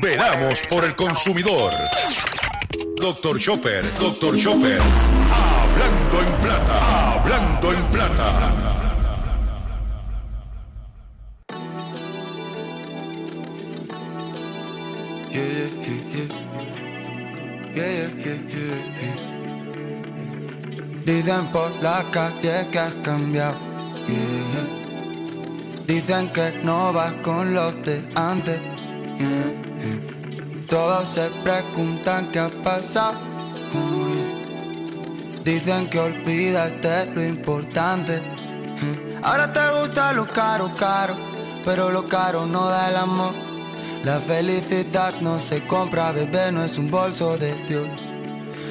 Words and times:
Veramos 0.00 0.62
por 0.70 0.84
el 0.84 0.94
consumidor. 0.96 1.74
Doctor 2.96 3.38
Chopper, 3.38 3.84
Doctor 3.98 4.34
Chopper. 4.36 4.80
Hablando 5.30 6.22
en 6.22 6.40
plata, 6.40 7.12
hablando 7.12 7.72
en 7.72 7.82
plata. 7.86 8.50
Dicen 21.04 21.52
por 21.52 21.70
la 21.82 22.10
calle 22.10 22.68
que 22.70 22.78
has 22.78 22.94
cambiado. 23.02 23.58
Dicen 25.86 26.32
que 26.32 26.52
no 26.64 26.92
vas 26.92 27.12
con 27.22 27.52
los 27.52 27.74
de 27.84 28.02
antes. 28.14 28.60
Todos 30.68 31.08
se 31.08 31.28
preguntan 31.42 32.30
qué 32.30 32.38
ha 32.38 32.62
pasado. 32.62 33.18
Dicen 35.44 35.88
que 35.90 35.98
olvidaste 35.98 37.06
lo 37.06 37.24
importante. 37.24 38.22
Ahora 39.22 39.52
te 39.52 39.60
gusta 39.80 40.12
lo 40.12 40.28
caro, 40.28 40.74
caro. 40.76 41.16
Pero 41.64 41.90
lo 41.90 42.06
caro 42.08 42.46
no 42.46 42.68
da 42.68 42.88
el 42.88 42.96
amor. 42.96 43.34
La 44.04 44.20
felicidad 44.20 45.20
no 45.20 45.40
se 45.40 45.66
compra, 45.66 46.12
bebé, 46.12 46.52
no 46.52 46.62
es 46.62 46.78
un 46.78 46.90
bolso 46.90 47.36
de 47.36 47.54
Dios. 47.66 47.88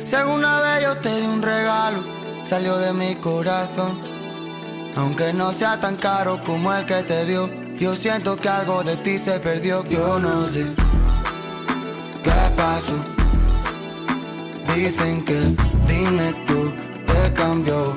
Si 0.03 0.15
alguna 0.15 0.59
vez 0.61 0.83
yo 0.83 0.97
te 0.97 1.15
di 1.19 1.27
un 1.27 1.41
regalo, 1.41 2.03
salió 2.43 2.77
de 2.77 2.93
mi 2.93 3.15
corazón. 3.15 4.01
Aunque 4.95 5.33
no 5.33 5.53
sea 5.53 5.79
tan 5.79 5.97
caro 5.97 6.41
como 6.43 6.73
el 6.73 6.85
que 6.85 7.03
te 7.03 7.25
dio, 7.25 7.47
yo 7.77 7.95
siento 7.95 8.37
que 8.37 8.49
algo 8.49 8.83
de 8.83 8.97
ti 8.97 9.17
se 9.17 9.39
perdió. 9.39 9.83
Yo 9.85 10.17
no 10.19 10.45
sé 10.47 10.65
Dicen 14.75 15.23
que 15.23 15.31
el 15.31 15.55
dinero 15.87 16.73
te 17.05 17.33
cambió. 17.33 17.95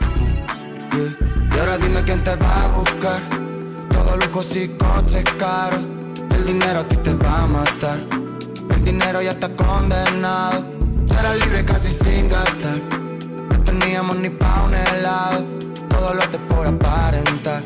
Y 1.53 1.59
ahora 1.59 1.79
dime 1.79 2.01
quién 2.05 2.23
te 2.23 2.37
va 2.37 2.65
a 2.65 2.69
buscar. 2.69 3.23
Todos 3.91 4.25
lujos 4.25 4.55
y 4.55 4.69
coches 4.69 5.25
caros. 5.37 5.83
El 6.31 6.47
dinero 6.47 6.79
a 6.79 6.85
ti 6.85 6.95
te 6.99 7.13
va 7.13 7.43
a 7.43 7.47
matar. 7.49 8.05
El 8.71 8.85
dinero 8.85 9.21
ya 9.21 9.33
está 9.33 9.49
condenado. 9.49 10.65
Tú 11.09 11.15
eras 11.15 11.37
libre 11.39 11.65
casi 11.65 11.91
sin 11.91 12.29
gastar. 12.29 12.81
No 13.51 13.65
teníamos 13.65 14.15
ni 14.15 14.31
pa' 14.31 14.63
un 14.63 14.75
helado. 14.75 15.45
Todo 15.89 16.15
lo 16.15 16.23
haces 16.23 16.41
por 16.49 16.69
aparentar. 16.69 17.65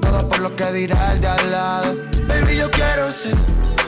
Todo 0.00 0.28
por 0.28 0.40
lo 0.40 0.56
que 0.56 0.72
dirá 0.72 1.12
el 1.12 1.20
de 1.20 1.28
al 1.28 1.52
lado. 1.52 1.94
Baby, 2.26 2.56
yo 2.56 2.68
quiero 2.72 3.08
ser 3.12 3.36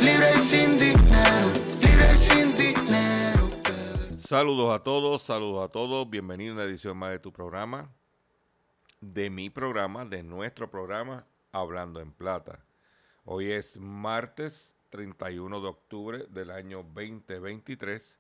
libre 0.00 0.31
y 0.36 0.41
sin 0.41 0.78
dinero. 0.78 1.75
Saludos 4.27 4.74
a 4.74 4.82
todos, 4.82 5.22
saludos 5.22 5.64
a 5.64 5.70
todos. 5.70 6.10
Bienvenido 6.10 6.50
a 6.50 6.55
una 6.56 6.64
edición 6.64 6.96
más 6.96 7.12
de 7.12 7.20
tu 7.20 7.32
programa, 7.32 7.92
de 9.00 9.30
mi 9.30 9.50
programa, 9.50 10.05
de 10.05 10.24
nuestro 10.24 10.69
programa, 10.69 11.24
Hablando 11.52 12.00
en 12.00 12.10
Plata. 12.10 12.64
Hoy 13.24 13.52
es 13.52 13.78
martes 13.78 14.75
31 14.91 15.60
de 15.60 15.69
octubre 15.69 16.26
del 16.28 16.50
año 16.50 16.78
2023 16.78 18.19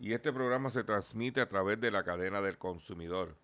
y 0.00 0.12
este 0.12 0.32
programa 0.32 0.70
se 0.70 0.82
transmite 0.82 1.40
a 1.40 1.48
través 1.48 1.80
de 1.80 1.92
la 1.92 2.02
cadena 2.02 2.40
del 2.40 2.58
consumidor. 2.58 3.36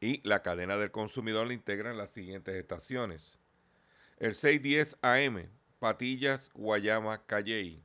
Y 0.00 0.26
la 0.26 0.42
cadena 0.42 0.78
del 0.78 0.92
consumidor 0.92 1.46
le 1.46 1.52
integran 1.52 1.98
las 1.98 2.08
siguientes 2.08 2.54
estaciones. 2.54 3.38
El 4.16 4.34
610 4.34 4.96
AM, 5.02 5.50
Patillas, 5.78 6.50
Guayama, 6.54 7.22
Calley. 7.26 7.84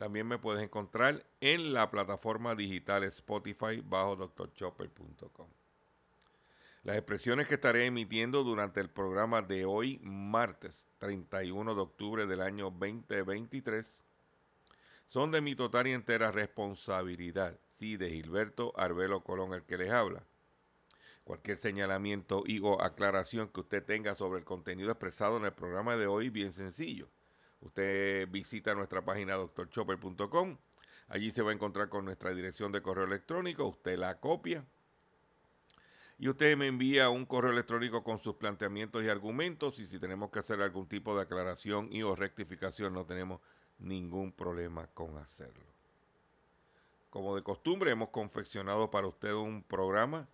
También 0.00 0.26
me 0.26 0.38
puedes 0.38 0.64
encontrar 0.64 1.26
en 1.42 1.74
la 1.74 1.90
plataforma 1.90 2.54
digital 2.54 3.04
Spotify 3.04 3.82
bajo 3.84 4.16
drchopper.com. 4.16 5.46
Las 6.84 6.96
expresiones 6.96 7.46
que 7.46 7.56
estaré 7.56 7.84
emitiendo 7.84 8.42
durante 8.42 8.80
el 8.80 8.88
programa 8.88 9.42
de 9.42 9.66
hoy, 9.66 10.00
martes 10.02 10.86
31 10.96 11.74
de 11.74 11.80
octubre 11.82 12.26
del 12.26 12.40
año 12.40 12.70
2023, 12.70 14.02
son 15.06 15.32
de 15.32 15.42
mi 15.42 15.54
total 15.54 15.86
y 15.88 15.92
entera 15.92 16.32
responsabilidad, 16.32 17.60
sí, 17.76 17.98
de 17.98 18.08
Gilberto 18.08 18.72
Arbelo 18.78 19.22
Colón, 19.22 19.52
el 19.52 19.64
que 19.64 19.76
les 19.76 19.90
habla. 19.90 20.24
Cualquier 21.24 21.58
señalamiento 21.58 22.42
y 22.46 22.60
o 22.60 22.80
aclaración 22.80 23.50
que 23.50 23.60
usted 23.60 23.84
tenga 23.84 24.14
sobre 24.14 24.38
el 24.38 24.46
contenido 24.46 24.92
expresado 24.92 25.36
en 25.36 25.44
el 25.44 25.52
programa 25.52 25.96
de 25.96 26.06
hoy, 26.06 26.30
bien 26.30 26.54
sencillo. 26.54 27.10
Usted 27.60 28.28
visita 28.28 28.74
nuestra 28.74 29.04
página 29.04 29.36
drchopper.com. 29.36 30.56
Allí 31.08 31.30
se 31.30 31.42
va 31.42 31.50
a 31.50 31.54
encontrar 31.54 31.88
con 31.88 32.04
nuestra 32.04 32.30
dirección 32.32 32.72
de 32.72 32.82
correo 32.82 33.04
electrónico. 33.04 33.66
Usted 33.66 33.98
la 33.98 34.18
copia. 34.18 34.64
Y 36.18 36.28
usted 36.28 36.56
me 36.56 36.66
envía 36.66 37.08
un 37.08 37.26
correo 37.26 37.50
electrónico 37.50 38.04
con 38.04 38.18
sus 38.18 38.36
planteamientos 38.36 39.04
y 39.04 39.08
argumentos. 39.08 39.78
Y 39.78 39.86
si 39.86 39.98
tenemos 39.98 40.30
que 40.30 40.38
hacer 40.38 40.60
algún 40.60 40.86
tipo 40.86 41.16
de 41.16 41.22
aclaración 41.22 41.88
y 41.92 42.02
o 42.02 42.14
rectificación, 42.14 42.92
no 42.94 43.04
tenemos 43.04 43.40
ningún 43.78 44.32
problema 44.32 44.86
con 44.88 45.18
hacerlo. 45.18 45.64
Como 47.08 47.34
de 47.34 47.42
costumbre, 47.42 47.90
hemos 47.90 48.10
confeccionado 48.10 48.90
para 48.90 49.08
usted 49.08 49.32
un 49.32 49.62
programa 49.62 50.28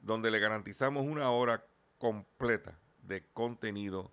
donde 0.00 0.30
le 0.30 0.38
garantizamos 0.38 1.06
una 1.06 1.30
hora 1.30 1.64
completa 1.98 2.78
de 3.02 3.24
contenido 3.32 4.12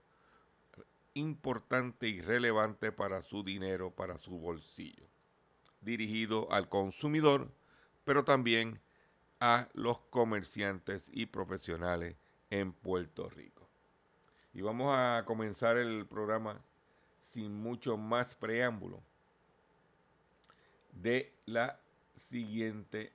importante 1.17 2.07
y 2.07 2.22
relevante 2.22 2.91
para 2.91 3.22
su 3.22 3.43
dinero, 3.43 3.91
para 3.91 4.17
su 4.17 4.37
bolsillo, 4.40 5.05
dirigido 5.81 6.52
al 6.52 6.69
consumidor, 6.69 7.52
pero 8.05 8.23
también 8.23 8.79
a 9.40 9.67
los 9.73 9.99
comerciantes 10.09 11.03
y 11.11 11.25
profesionales 11.25 12.16
en 12.49 12.72
Puerto 12.72 13.29
Rico. 13.29 13.67
Y 14.53 14.61
vamos 14.61 14.93
a 14.96 15.23
comenzar 15.25 15.78
el 15.78 16.05
programa 16.05 16.61
sin 17.34 17.53
mucho 17.53 17.97
más 17.97 18.35
preámbulo 18.35 19.02
de 20.93 21.31
la 21.46 21.79
siguiente 22.29 23.11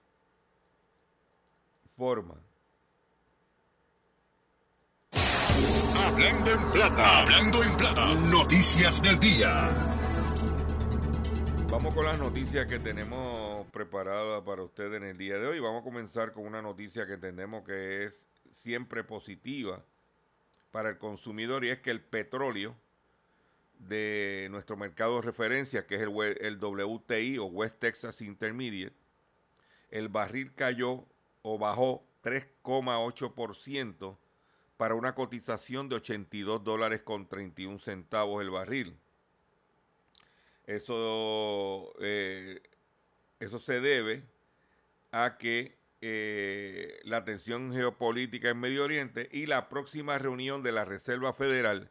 forma. 1.97 2.37
Hablando 6.13 6.51
en 6.51 6.73
plata, 6.73 7.21
hablando 7.23 7.63
en 7.63 7.75
plata. 7.75 8.15
Noticias 8.15 9.01
del 9.01 9.19
día. 9.19 9.71
Vamos 11.71 11.95
con 11.95 12.05
las 12.05 12.19
noticias 12.19 12.67
que 12.67 12.79
tenemos 12.79 13.67
preparadas 13.69 14.43
para 14.43 14.63
ustedes 14.63 14.99
en 14.99 15.05
el 15.05 15.17
día 15.17 15.39
de 15.39 15.47
hoy. 15.47 15.59
Vamos 15.59 15.81
a 15.81 15.85
comenzar 15.85 16.33
con 16.33 16.45
una 16.45 16.61
noticia 16.61 17.07
que 17.07 17.15
entendemos 17.15 17.65
que 17.65 18.05
es 18.05 18.29
siempre 18.51 19.05
positiva 19.05 19.83
para 20.71 20.91
el 20.91 20.99
consumidor 20.99 21.65
y 21.65 21.71
es 21.71 21.81
que 21.81 21.91
el 21.91 22.03
petróleo 22.03 22.77
de 23.79 24.49
nuestro 24.51 24.77
mercado 24.77 25.17
de 25.17 25.23
referencia, 25.23 25.87
que 25.87 25.95
es 25.95 26.03
el, 26.03 26.13
el 26.43 26.59
WTI 26.63 27.39
o 27.39 27.47
West 27.47 27.79
Texas 27.79 28.21
Intermediate, 28.21 28.95
el 29.89 30.11
barril 30.11 30.53
cayó 30.55 31.07
o 31.41 31.57
bajó 31.57 32.05
3,8% 32.23 34.19
para 34.77 34.95
una 34.95 35.15
cotización 35.15 35.89
de 35.89 35.97
82 35.97 36.65
dólares 36.65 37.03
con 37.03 37.29
31 37.29 37.79
centavos 37.79 38.43
el 38.43 38.51
barril. 38.51 38.97
Eso, 40.67 41.93
eh, 42.01 42.63
eso 43.41 43.59
se 43.59 43.81
debe 43.81 44.25
a 45.11 45.37
que 45.39 45.77
eh, 46.01 47.01
la 47.05 47.25
tensión 47.25 47.73
geopolítica 47.73 48.51
en 48.51 48.59
Medio 48.59 48.85
Oriente 48.85 49.29
y 49.31 49.47
la 49.47 49.69
próxima 49.69 50.19
reunión 50.19 50.63
de 50.63 50.73
la 50.73 50.85
Reserva 50.85 51.33
Federal, 51.33 51.91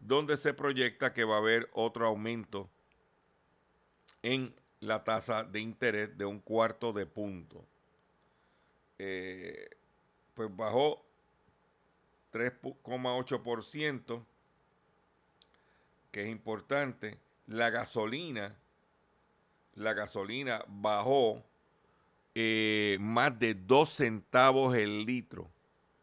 donde 0.00 0.36
se 0.36 0.52
proyecta 0.52 1.14
que 1.14 1.24
va 1.24 1.36
a 1.36 1.38
haber 1.38 1.70
otro 1.72 2.06
aumento 2.06 2.68
en 4.22 4.54
la 4.80 5.04
tasa 5.04 5.44
de 5.44 5.60
interés 5.60 6.16
de 6.18 6.24
un 6.24 6.40
cuarto 6.40 6.92
de 6.92 7.06
punto. 7.06 7.64
Eh, 8.98 9.70
pues 10.34 10.54
bajó 10.54 11.07
3,8%, 12.32 14.24
que 16.10 16.22
es 16.22 16.28
importante. 16.28 17.18
La 17.46 17.70
gasolina, 17.70 18.56
la 19.74 19.94
gasolina 19.94 20.64
bajó 20.68 21.42
eh, 22.34 22.98
más 23.00 23.38
de 23.38 23.54
2 23.54 23.88
centavos 23.88 24.76
el 24.76 25.04
litro. 25.04 25.50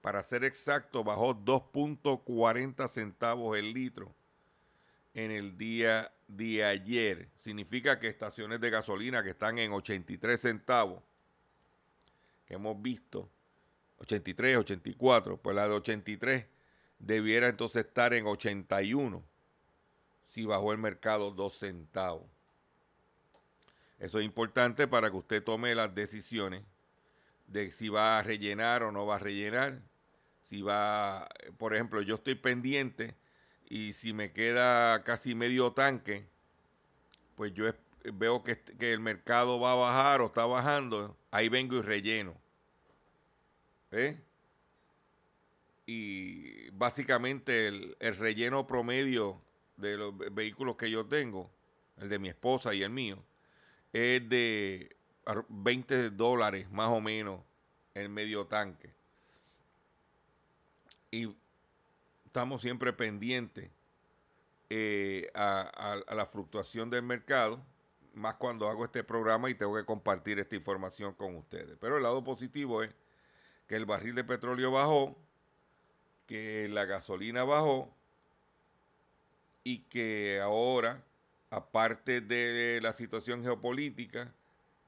Para 0.02 0.22
ser 0.22 0.44
exacto, 0.44 1.04
bajó 1.04 1.34
2.40 1.34 2.88
centavos 2.90 3.58
el 3.58 3.74
litro 3.74 4.14
en 5.16 5.32
el 5.32 5.58
día 5.58 6.12
de 6.28 6.64
ayer. 6.64 7.30
Significa 7.38 8.00
que 8.00 8.08
estaciones 8.08 8.60
de 8.60 8.70
gasolina 8.70 9.24
que 9.24 9.32
están 9.32 9.58
en 9.58 9.72
83 9.72 10.40
centavos, 10.40 11.02
hemos 12.48 12.80
visto, 12.82 13.30
83, 14.00 14.58
84, 14.58 15.38
pues 15.38 15.56
la 15.56 15.68
de 15.68 15.76
83 15.76 16.46
debiera 17.00 17.48
entonces 17.48 17.86
estar 17.86 18.14
en 18.14 18.28
81 18.28 19.24
si 20.28 20.46
bajó 20.46 20.72
el 20.72 20.78
mercado 20.78 21.32
2 21.32 21.58
centavos. 21.58 22.28
Eso 24.00 24.20
es 24.20 24.26
importante 24.26 24.88
para 24.88 25.10
que 25.10 25.18
usted 25.18 25.44
tome 25.44 25.74
las 25.74 25.96
decisiones 25.96 26.64
de 27.48 27.72
si 27.72 27.90
va 27.90 28.20
a 28.20 28.24
rellenar 28.24 28.84
o 28.84 28.92
no 28.92 29.06
va 29.06 29.16
a 29.16 29.20
rellenar. 29.20 29.80
Si 30.44 30.62
va, 30.62 31.28
por 31.58 31.74
ejemplo, 31.74 32.02
yo 32.02 32.16
estoy 32.16 32.36
pendiente 32.36 33.16
y 33.68 33.94
si 33.94 34.14
me 34.14 34.32
queda 34.32 35.04
casi 35.04 35.34
medio 35.34 35.72
tanque, 35.72 36.28
pues 37.36 37.54
yo 37.54 37.66
veo 38.14 38.44
que, 38.44 38.60
que 38.60 38.94
el 38.94 39.00
mercado 39.00 39.60
va 39.60 39.72
a 39.72 39.76
bajar 39.76 40.22
o 40.22 40.28
está 40.28 40.46
bajando, 40.46 41.18
ahí 41.32 41.50
vengo 41.50 41.78
y 41.78 41.82
relleno. 41.82 42.45
¿Eh? 43.96 44.18
Y 45.86 46.70
básicamente 46.72 47.68
el, 47.68 47.96
relleno 48.18 48.68
promedio 48.68 49.42
de 49.78 49.96
los 49.96 50.14
vehículos 50.34 50.76
que 50.76 50.92
yo 50.92 51.06
tengo, 51.06 51.50
el 51.98 52.10
de 52.10 52.20
mi 52.20 52.28
esposa 52.28 52.74
y 52.74 52.84
el 52.84 52.90
mío, 52.90 53.24
es 53.94 54.28
de 54.28 54.98
20 55.48 56.10
dólares 56.10 56.70
más 56.72 56.90
o 56.90 57.00
menos 57.00 57.40
el 57.94 58.10
medio 58.10 58.48
tanque. 58.48 58.94
Y 61.10 61.34
estamos 62.26 62.62
siempre 62.62 62.92
pendientes 62.92 63.72
eh, 64.70 65.32
a, 65.34 66.02
la 66.14 66.26
fluctuación 66.26 66.90
del 66.90 67.04
mercado, 67.04 67.64
más 68.14 68.36
cuando 68.36 68.68
hago 68.68 68.84
este 68.84 69.06
programa 69.06 69.50
y 69.50 69.56
tengo 69.56 69.74
que 69.78 69.86
compartir 69.86 70.40
esta 70.40 70.56
información 70.58 71.14
con 71.14 71.38
ustedes. 71.38 71.78
Pero 71.80 71.96
el 71.96 72.04
lado 72.04 72.22
positivo 72.26 72.84
es 72.84 72.94
que 73.68 73.76
el 73.76 73.86
barril 73.86 74.16
de 74.16 74.24
petróleo 74.24 74.72
bajó, 74.72 75.16
que 76.28 76.68
la 76.70 76.86
gasolina 76.86 77.44
bajó 77.44 77.94
y 79.64 79.80
que 79.80 80.40
ahora, 80.42 81.04
aparte 81.50 82.22
de 82.22 82.80
la 82.82 82.94
situación 82.94 83.44
geopolítica, 83.44 84.32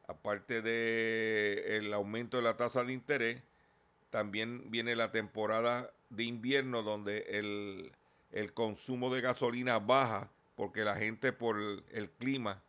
aparte 0.07 0.62
del 0.62 1.94
aumento 1.94 2.38
de 2.38 2.44
la 2.44 2.57
tasa 2.57 2.83
de 2.83 2.94
interés, 2.94 3.41
también 4.09 4.69
viene 4.71 4.95
la 4.95 5.12
temporada 5.12 5.91
de 6.09 6.23
invierno 6.23 6.83
donde 6.83 7.25
el, 7.30 7.91
el 8.31 8.53
consumo 8.53 9.13
de 9.13 9.21
gasolina 9.21 9.80
baja 9.80 10.30
porque 10.56 10.83
la 10.83 10.95
gente 10.95 11.33
por 11.33 11.59
el 11.59 12.09
clima 12.12 12.62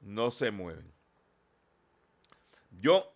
no 0.00 0.30
se 0.30 0.50
mueve. 0.50 0.84
Yo 2.80 3.12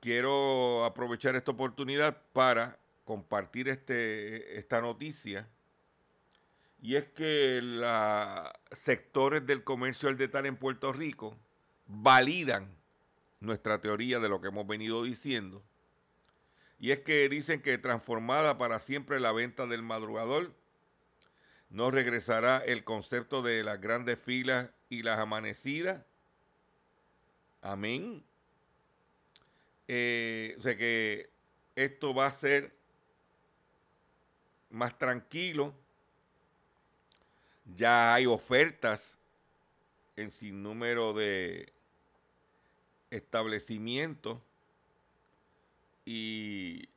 quiero 0.00 0.84
aprovechar 0.84 1.36
esta 1.36 1.52
oportunidad 1.52 2.18
para 2.32 2.78
compartir 3.04 3.68
este, 3.68 4.58
esta 4.58 4.80
noticia. 4.80 5.48
Y 6.80 6.96
es 6.96 7.06
que 7.08 7.60
los 7.62 8.48
sectores 8.72 9.44
del 9.46 9.64
comercio 9.64 10.08
al 10.08 10.16
detalle 10.16 10.48
en 10.48 10.56
Puerto 10.56 10.92
Rico 10.92 11.36
validan 11.86 12.68
nuestra 13.40 13.80
teoría 13.80 14.20
de 14.20 14.28
lo 14.28 14.40
que 14.40 14.48
hemos 14.48 14.66
venido 14.66 15.02
diciendo. 15.02 15.62
Y 16.78 16.92
es 16.92 17.00
que 17.00 17.28
dicen 17.28 17.60
que 17.60 17.78
transformada 17.78 18.58
para 18.58 18.78
siempre 18.78 19.18
la 19.18 19.32
venta 19.32 19.66
del 19.66 19.82
madrugador, 19.82 20.54
no 21.70 21.90
regresará 21.90 22.58
el 22.58 22.84
concepto 22.84 23.42
de 23.42 23.64
las 23.64 23.80
grandes 23.80 24.18
filas 24.18 24.70
y 24.88 25.02
las 25.02 25.18
amanecidas. 25.18 26.04
Amén. 27.60 28.27
Eh, 29.90 30.54
o 30.58 30.60
sea 30.60 30.76
que 30.76 31.30
esto 31.74 32.12
va 32.12 32.26
a 32.26 32.32
ser 32.32 32.76
más 34.68 34.98
tranquilo. 34.98 35.74
Ya 37.76 38.14
hay 38.14 38.26
ofertas 38.26 39.18
en 40.16 40.30
sin 40.30 40.62
número 40.62 41.14
de 41.14 41.72
establecimientos 43.10 44.38
y 46.04 46.88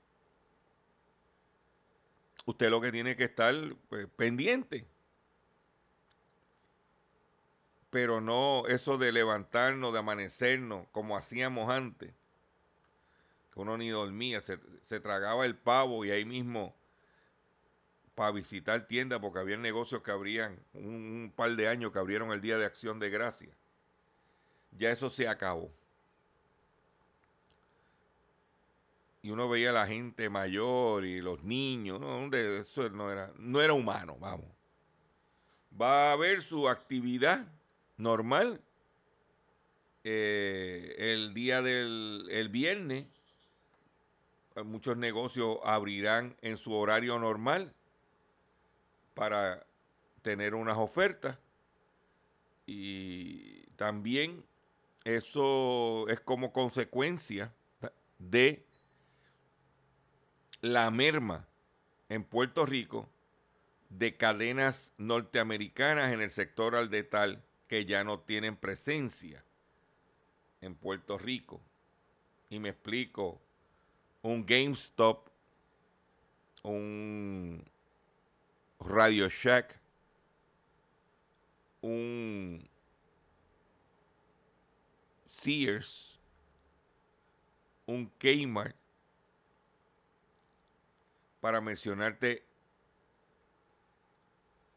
usted 2.46 2.70
lo 2.70 2.82
que 2.82 2.92
tiene 2.92 3.16
que 3.16 3.26
estar 3.26 3.56
pues, 3.88 4.08
pendiente. 4.18 4.86
Pero 7.90 8.22
no 8.22 8.66
eso 8.68 8.98
de 8.98 9.12
levantarnos, 9.12 9.94
de 9.94 10.00
amanecernos, 10.00 10.88
como 10.92 11.18
hacíamos 11.18 11.70
antes 11.70 12.14
que 13.52 13.60
uno 13.60 13.78
ni 13.78 13.90
dormía, 13.90 14.42
se, 14.42 15.00
tragaba 15.00 15.46
el 15.46 15.56
pavo 15.56 16.06
y 16.06 16.12
ahí 16.12 16.26
mismo 16.26 16.76
para 18.16 18.32
visitar 18.32 18.88
tiendas, 18.88 19.20
porque 19.20 19.40
había 19.40 19.58
negocios 19.58 20.02
que 20.02 20.12
abrían 20.12 20.60
un, 20.74 21.34
par 21.36 21.56
de 21.56 21.68
años 21.68 21.92
que 21.92 22.00
abrieron 22.00 22.32
el 22.32 22.42
Día 22.42 22.58
de 22.58 22.66
Acción 22.66 23.00
de 23.00 23.10
Gracia. 23.10 23.50
Ya 24.72 24.92
eso 24.92 25.10
se 25.10 25.28
acabó. 25.28 25.72
Y 29.22 29.30
uno 29.30 29.50
veía 29.50 29.70
a 29.70 29.74
la 29.74 29.88
gente 29.88 30.30
mayor 30.30 31.06
y 31.06 31.22
los 31.22 31.44
niños, 31.44 32.00
¿no? 32.00 32.26
eso 32.36 32.90
no 32.90 33.12
era, 33.12 33.32
no 33.38 33.62
era 33.62 33.74
humano, 33.74 34.18
vamos. 34.20 34.48
Va 35.80 36.10
a 36.10 36.14
haber 36.14 36.42
su 36.42 36.68
actividad 36.68 37.46
normal 37.98 38.62
eh, 40.04 40.96
el 40.98 41.34
día 41.34 41.62
del 41.62 42.28
el 42.32 42.50
viernes 42.50 43.06
muchos 44.64 44.98
negocios 44.98 45.58
abrirán 45.64 46.36
en 46.42 46.58
su 46.58 46.74
horario 46.74 47.18
normal 47.20 47.74
para 49.14 49.66
tener 50.22 50.56
unas 50.56 50.78
ofertas 50.78 51.38
y 52.66 53.64
también 53.76 54.44
eso 55.04 56.08
es 56.10 56.20
como 56.20 56.54
consecuencia 56.54 57.54
de 58.20 58.66
la 60.62 60.92
merma 60.92 61.48
en 62.10 62.24
Puerto 62.24 62.66
Rico 62.66 63.10
de 63.90 64.16
cadenas 64.16 64.94
norteamericanas 64.98 66.14
en 66.14 66.22
el 66.22 66.32
sector 66.32 66.76
al 66.76 66.90
detal 66.90 67.44
que 67.68 67.86
ya 67.86 68.04
no 68.04 68.20
tienen 68.20 68.56
presencia 68.56 69.44
en 70.62 70.76
Puerto 70.76 71.18
Rico. 71.18 71.62
Y 72.50 72.60
me 72.60 72.70
explico 72.70 73.42
un 74.24 74.46
GameStop, 74.46 75.30
un 76.64 77.64
Radio 78.80 79.30
Shack, 79.30 79.80
un 81.82 82.68
Sears, 85.36 86.20
un 87.88 88.12
Kmart, 88.20 88.76
para 91.40 91.60
mencionarte 91.60 92.46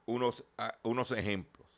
unos, 0.07 0.45
unos 0.83 1.11
ejemplos. 1.11 1.69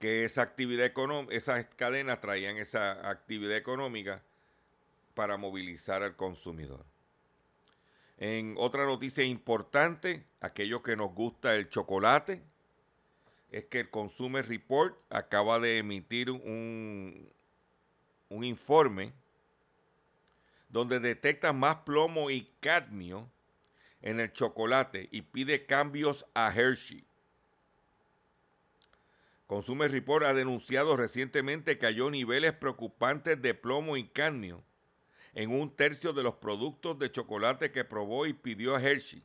Que 0.00 0.24
esa 0.24 0.42
actividad 0.42 0.84
económica, 0.84 1.36
esas 1.36 1.64
cadenas 1.76 2.20
traían 2.20 2.56
esa 2.56 3.08
actividad 3.08 3.56
económica 3.56 4.20
para 5.14 5.36
movilizar 5.36 6.02
al 6.02 6.16
consumidor. 6.16 6.84
En 8.18 8.54
otra 8.58 8.84
noticia 8.84 9.24
importante, 9.24 10.24
aquellos 10.40 10.82
que 10.82 10.96
nos 10.96 11.14
gusta 11.14 11.54
el 11.56 11.68
chocolate, 11.68 12.42
es 13.50 13.64
que 13.64 13.80
el 13.80 13.90
Consumer 13.90 14.46
Report 14.48 14.96
acaba 15.10 15.58
de 15.58 15.78
emitir 15.78 16.30
un, 16.30 17.28
un 18.28 18.44
informe 18.44 19.12
donde 20.68 21.00
detecta 21.00 21.52
más 21.52 21.76
plomo 21.76 22.30
y 22.30 22.48
cadmio 22.60 23.28
en 24.00 24.20
el 24.20 24.32
chocolate 24.32 25.08
y 25.10 25.22
pide 25.22 25.66
cambios 25.66 26.26
a 26.34 26.52
Hershey. 26.54 27.04
Consumer 29.46 29.90
Report 29.90 30.24
ha 30.24 30.32
denunciado 30.32 30.96
recientemente 30.96 31.76
que 31.76 31.86
halló 31.86 32.10
niveles 32.10 32.54
preocupantes 32.54 33.40
de 33.42 33.52
plomo 33.52 33.98
y 33.98 34.08
cadmio 34.08 34.62
en 35.34 35.50
un 35.50 35.74
tercio 35.74 36.12
de 36.12 36.22
los 36.22 36.34
productos 36.34 36.98
de 36.98 37.10
chocolate 37.10 37.72
que 37.72 37.84
probó 37.84 38.26
y 38.26 38.32
pidió 38.32 38.76
a 38.76 38.82
Hershey 38.82 39.22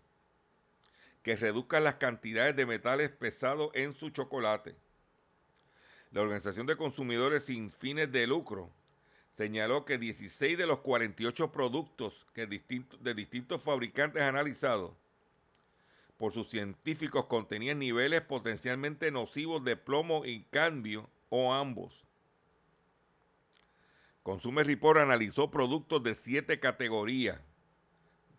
que 1.27 1.35
reduzcan 1.35 1.83
las 1.83 1.95
cantidades 1.95 2.55
de 2.55 2.65
metales 2.65 3.09
pesados 3.09 3.69
en 3.73 3.93
su 3.93 4.11
chocolate. 4.11 4.75
La 6.11 6.21
Organización 6.21 6.65
de 6.67 6.77
Consumidores 6.77 7.43
sin 7.43 7.69
fines 7.69 8.09
de 8.13 8.25
lucro 8.27 8.71
señaló 9.35 9.83
que 9.83 9.97
16 9.97 10.57
de 10.57 10.65
los 10.65 10.79
48 10.79 11.51
productos 11.51 12.25
que 12.33 12.47
de 12.47 13.13
distintos 13.13 13.61
fabricantes 13.61 14.21
analizados 14.21 14.93
por 16.17 16.33
sus 16.33 16.49
científicos 16.49 17.25
contenían 17.25 17.79
niveles 17.79 18.21
potencialmente 18.21 19.11
nocivos 19.11 19.63
de 19.65 19.75
plomo 19.75 20.25
y 20.25 20.43
cambio 20.43 21.09
o 21.29 21.53
ambos. 21.53 22.06
Consumer 24.27 24.67
Report 24.67 24.99
analizó 24.99 25.49
productos 25.49 26.03
de 26.03 26.13
siete 26.13 26.59
categorías. 26.59 27.39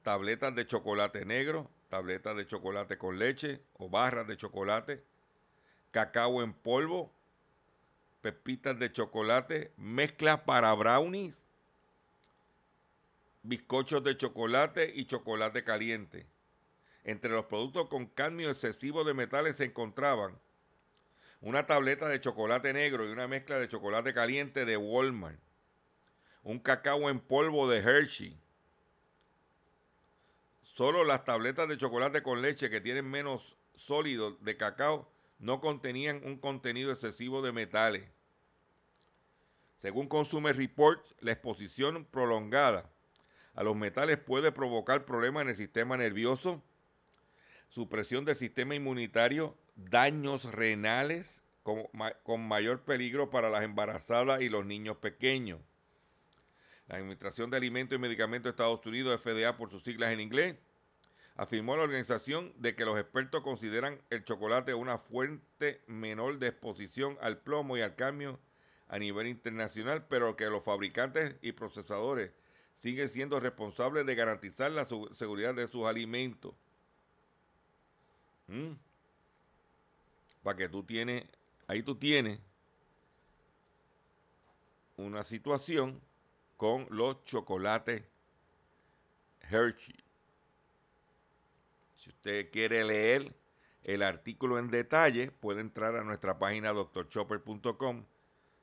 Tabletas 0.02 0.54
de 0.54 0.66
chocolate 0.66 1.24
negro, 1.24 1.70
tabletas 1.88 2.36
de 2.36 2.46
chocolate 2.46 2.98
con 2.98 3.18
leche 3.18 3.62
o 3.72 3.88
barras 3.88 4.26
de 4.26 4.36
chocolate, 4.36 5.02
cacao 5.90 6.42
en 6.42 6.52
polvo, 6.52 7.10
pepitas 8.20 8.78
de 8.78 8.92
chocolate, 8.92 9.72
mezclas 9.78 10.40
para 10.40 10.74
brownies, 10.74 11.34
bizcochos 13.42 14.04
de 14.04 14.14
chocolate 14.18 14.92
y 14.94 15.06
chocolate 15.06 15.64
caliente. 15.64 16.26
Entre 17.02 17.30
los 17.30 17.46
productos 17.46 17.88
con 17.88 18.04
cadmio 18.08 18.50
excesivo 18.50 19.04
de 19.04 19.14
metales 19.14 19.56
se 19.56 19.64
encontraban 19.64 20.38
una 21.40 21.64
tableta 21.66 22.10
de 22.10 22.20
chocolate 22.20 22.74
negro 22.74 23.08
y 23.08 23.10
una 23.10 23.26
mezcla 23.26 23.58
de 23.58 23.68
chocolate 23.68 24.12
caliente 24.12 24.66
de 24.66 24.76
Walmart, 24.76 25.47
un 26.48 26.58
cacao 26.58 27.10
en 27.10 27.20
polvo 27.20 27.68
de 27.68 27.80
Hershey. 27.80 28.34
Solo 30.62 31.04
las 31.04 31.26
tabletas 31.26 31.68
de 31.68 31.76
chocolate 31.76 32.22
con 32.22 32.40
leche 32.40 32.70
que 32.70 32.80
tienen 32.80 33.04
menos 33.04 33.58
sólido 33.74 34.30
de 34.40 34.56
cacao 34.56 35.12
no 35.38 35.60
contenían 35.60 36.22
un 36.24 36.38
contenido 36.38 36.90
excesivo 36.90 37.42
de 37.42 37.52
metales. 37.52 38.08
Según 39.82 40.08
Consumer 40.08 40.56
Report, 40.56 41.04
la 41.20 41.32
exposición 41.32 42.06
prolongada 42.06 42.90
a 43.54 43.62
los 43.62 43.76
metales 43.76 44.16
puede 44.16 44.50
provocar 44.50 45.04
problemas 45.04 45.42
en 45.42 45.48
el 45.50 45.56
sistema 45.56 45.98
nervioso, 45.98 46.62
supresión 47.68 48.24
del 48.24 48.36
sistema 48.36 48.74
inmunitario, 48.74 49.54
daños 49.76 50.50
renales 50.54 51.44
con, 51.62 51.82
con, 52.22 52.48
mayor 52.48 52.84
peligro 52.84 53.28
para 53.28 53.50
las 53.50 53.64
embarazadas 53.64 54.40
y 54.40 54.48
los 54.48 54.64
niños 54.64 54.96
pequeños. 54.96 55.60
La 56.88 56.96
Administración 56.96 57.50
de 57.50 57.58
Alimentos 57.58 57.96
y 57.96 58.00
Medicamentos 58.00 58.44
de 58.44 58.50
Estados 58.50 58.84
Unidos, 58.86 59.20
FDA 59.20 59.56
por 59.56 59.70
sus 59.70 59.82
siglas 59.84 60.10
en 60.10 60.20
inglés, 60.20 60.56
afirmó 61.36 61.76
la 61.76 61.82
organización 61.82 62.52
de 62.56 62.74
que 62.74 62.84
los 62.84 62.98
expertos 62.98 63.42
consideran 63.42 64.00
el 64.10 64.24
chocolate 64.24 64.74
una 64.74 64.98
fuente 64.98 65.82
menor 65.86 66.38
de 66.38 66.48
exposición 66.48 67.18
al 67.20 67.38
plomo 67.38 67.76
y 67.76 67.82
al 67.82 67.94
cambio 67.94 68.40
a 68.88 68.98
nivel 68.98 69.26
internacional, 69.26 70.06
pero 70.08 70.34
que 70.34 70.46
los 70.48 70.64
fabricantes 70.64 71.36
y 71.42 71.52
procesadores 71.52 72.32
siguen 72.78 73.08
siendo 73.08 73.38
responsables 73.38 74.06
de 74.06 74.14
garantizar 74.14 74.70
la 74.70 74.86
seguridad 74.86 75.54
de 75.54 75.68
sus 75.68 75.84
alimentos. 75.86 76.54
¿Mm? 78.46 78.72
Para 80.42 80.56
que 80.56 80.68
tú 80.70 80.82
tienes, 80.82 81.24
ahí 81.66 81.82
tú 81.82 81.96
tienes 81.96 82.40
una 84.96 85.22
situación 85.22 86.00
con 86.58 86.86
los 86.90 87.24
chocolates 87.24 88.02
Hershey. 89.48 89.94
Si 91.96 92.10
usted 92.10 92.50
quiere 92.50 92.84
leer 92.84 93.32
el 93.84 94.02
artículo 94.02 94.58
en 94.58 94.68
detalle, 94.68 95.30
puede 95.30 95.60
entrar 95.60 95.94
a 95.94 96.04
nuestra 96.04 96.38
página 96.38 96.72
doctorchopper.com. 96.72 98.04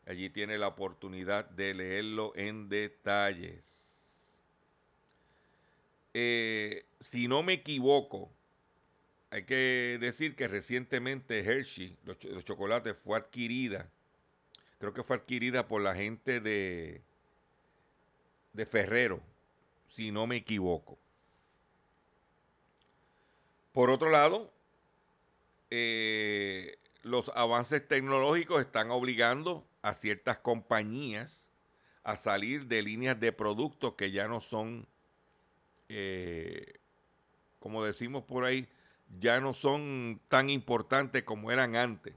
Allí 0.06 0.30
tiene 0.30 0.58
la 0.58 0.68
oportunidad 0.68 1.50
de 1.50 1.74
leerlo 1.74 2.34
en 2.36 2.70
detalles. 2.70 3.64
Eh, 6.14 6.86
si 7.02 7.28
no 7.28 7.44
me 7.44 7.54
equivoco, 7.54 8.30
hay 9.32 9.44
que 9.44 9.98
decir 10.02 10.36
que 10.36 10.50
recientemente 10.50 11.40
Hershey, 11.40 11.98
los, 12.04 12.20
chocolates, 12.44 12.96
fue 12.98 13.18
adquirida, 13.18 13.90
creo 14.80 14.94
que 14.94 15.04
fue 15.04 15.16
adquirida 15.16 15.68
por 15.68 15.82
la 15.82 15.96
gente 15.96 16.40
de, 16.40 17.02
de 18.56 18.66
Ferrero, 18.66 19.22
si 19.90 20.12
no 20.12 20.28
me 20.28 20.38
equivoco. 20.38 20.98
Por 23.72 23.90
otro 23.90 24.10
lado, 24.10 24.52
eh, 25.70 26.78
los 27.04 27.30
avances 27.36 27.86
tecnológicos 27.86 28.62
están 28.62 28.92
obligando 28.92 29.68
a 29.82 29.94
ciertas 29.94 30.38
compañías 30.38 31.52
a 32.04 32.16
salir 32.16 32.68
de 32.68 32.82
líneas 32.82 33.20
de 33.20 33.34
productos 33.34 33.96
que 33.96 34.12
ya 34.12 34.28
no 34.28 34.40
son, 34.40 34.88
eh, 35.90 36.80
como 37.60 37.84
decimos 37.84 38.24
por 38.24 38.46
ahí, 38.46 38.70
ya 39.20 39.42
no 39.42 39.54
son 39.54 40.22
tan 40.30 40.50
importantes 40.50 41.24
como 41.24 41.52
eran 41.52 41.76
antes. 41.76 42.14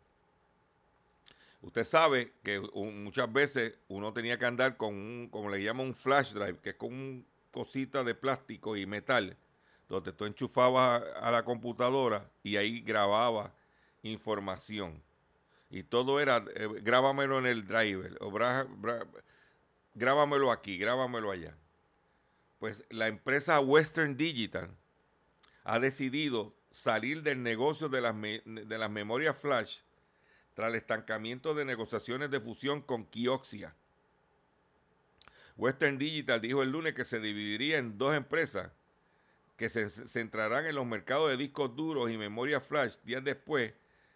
Usted 1.61 1.85
sabe 1.85 2.33
que 2.45 2.61
muchas 2.61 3.33
veces 3.33 3.75
uno 3.89 4.13
tenía 4.13 4.39
que 4.39 4.47
andar 4.47 4.77
con 4.77 4.95
un, 4.95 5.29
como 5.29 5.51
le 5.51 5.63
llaman 5.63 5.87
un 5.87 5.95
flash 5.95 6.33
drive, 6.33 6.59
que 6.61 6.71
es 6.71 6.77
con 6.77 6.93
un 6.93 7.27
cosita 7.51 8.05
de 8.05 8.15
plástico 8.15 8.77
y 8.77 8.87
metal, 8.87 9.37
donde 9.89 10.13
tú 10.13 10.27
enchufabas 10.27 11.03
a 11.21 11.31
la 11.31 11.45
computadora 11.45 12.31
y 12.43 12.57
ahí 12.57 12.81
grababa 12.81 13.53
información. 14.03 15.03
Y 15.71 15.83
todo 15.83 16.21
era, 16.21 16.45
eh, 16.55 16.69
grábamelo 16.83 17.39
en 17.39 17.47
el 17.47 17.67
driver, 17.67 18.17
grábamelo 19.95 20.53
aquí, 20.53 20.79
grábamelo 20.79 21.31
allá. 21.31 21.57
Pues 22.61 22.85
la 22.91 23.09
empresa 23.09 23.61
Western 23.61 24.17
Digital 24.17 24.71
ha 25.65 25.79
decidido 25.79 26.55
salir 26.71 27.23
del 27.23 27.43
negocio 27.43 27.89
de 27.89 28.01
las, 28.01 28.15
de 28.21 28.79
las 28.79 28.91
memorias 28.91 29.37
flash 29.37 29.81
tras 30.59 30.71
el 30.71 30.75
estancamiento 30.75 31.55
de 31.55 31.65
negociaciones 31.65 32.33
de 32.33 32.41
fusión 32.41 32.83
con 32.83 33.05
Kioxia. 33.05 33.73
Western 35.57 35.99
Digital 35.99 36.41
dijo 36.41 36.65
el 36.65 36.73
lunes 36.73 36.95
que 36.95 37.05
se 37.05 37.21
dividiría 37.21 37.79
en 37.79 37.97
dos 37.97 38.17
empresas 38.17 38.73
que 39.57 39.71
se 39.71 39.89
centrarán 39.89 40.67
en 40.67 40.75
los 40.75 40.85
mercados 40.85 41.31
de 41.31 41.37
discos 41.37 41.77
duros 41.77 42.11
y 42.11 42.19
memoria 42.19 42.61
flash 42.61 42.97
días 43.05 43.23
después 43.23 43.73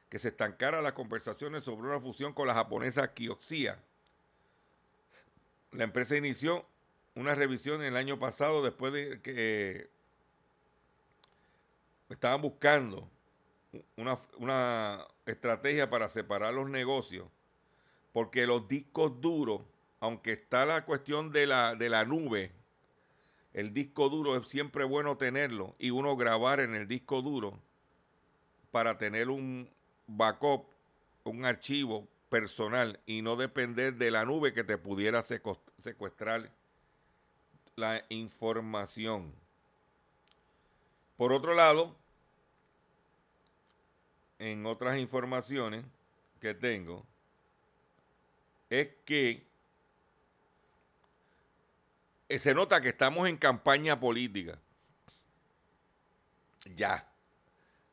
que 0.08 0.18
se 0.18 0.30
estancara 0.30 0.82
las 0.82 0.94
conversaciones 0.94 1.62
sobre 1.62 1.86
una 1.86 2.00
fusión 2.00 2.32
con 2.32 2.48
la 2.48 2.54
japonesa 2.54 3.14
Kioxia. 3.14 3.78
La 5.70 5.84
empresa 5.84 6.16
inició 6.16 6.66
una 7.14 7.36
revisión 7.36 7.84
el 7.84 7.96
año 7.96 8.18
pasado 8.18 8.64
después 8.64 8.92
de 8.92 9.22
que 9.22 9.88
estaban 12.08 12.42
buscando 12.42 13.08
una, 13.96 15.06
estrategia 15.26 15.88
para 15.88 16.08
separar 16.08 16.54
los 16.54 16.68
negocios, 16.68 17.26
porque 18.12 18.46
los 18.46 18.68
discos 18.68 19.20
duros, 19.20 19.62
aunque 20.00 20.32
está 20.32 20.66
la 20.66 20.84
cuestión 20.84 21.32
de 21.32 21.46
la, 21.46 21.74
de 21.74 21.88
la 21.88 22.04
nube, 22.04 22.52
el 23.54 23.72
disco 23.72 24.08
duro 24.08 24.36
es 24.36 24.48
siempre 24.48 24.84
bueno 24.84 25.16
tenerlo 25.16 25.74
y 25.78 25.90
uno 25.90 26.16
grabar 26.16 26.60
en 26.60 26.74
el 26.74 26.88
disco 26.88 27.22
duro 27.22 27.58
para 28.70 28.96
tener 28.96 29.28
un 29.28 29.68
backup, 30.06 30.64
un 31.24 31.44
archivo 31.44 32.08
personal 32.30 32.98
y 33.04 33.20
no 33.20 33.36
depender 33.36 33.94
de 33.94 34.10
la 34.10 34.24
nube 34.24 34.54
que 34.54 34.64
te 34.64 34.78
pudiera 34.78 35.22
secuestrar 35.22 36.50
la 37.76 38.04
información. 38.08 39.34
Por 41.18 41.32
otro 41.34 41.54
lado, 41.54 41.94
en 44.42 44.66
otras 44.66 44.98
informaciones 44.98 45.84
que 46.40 46.52
tengo, 46.52 47.06
es 48.68 48.88
que 49.04 49.46
eh, 52.28 52.38
se 52.40 52.52
nota 52.52 52.80
que 52.80 52.88
estamos 52.88 53.28
en 53.28 53.36
campaña 53.36 54.00
política. 54.00 54.58
Ya. 56.74 57.08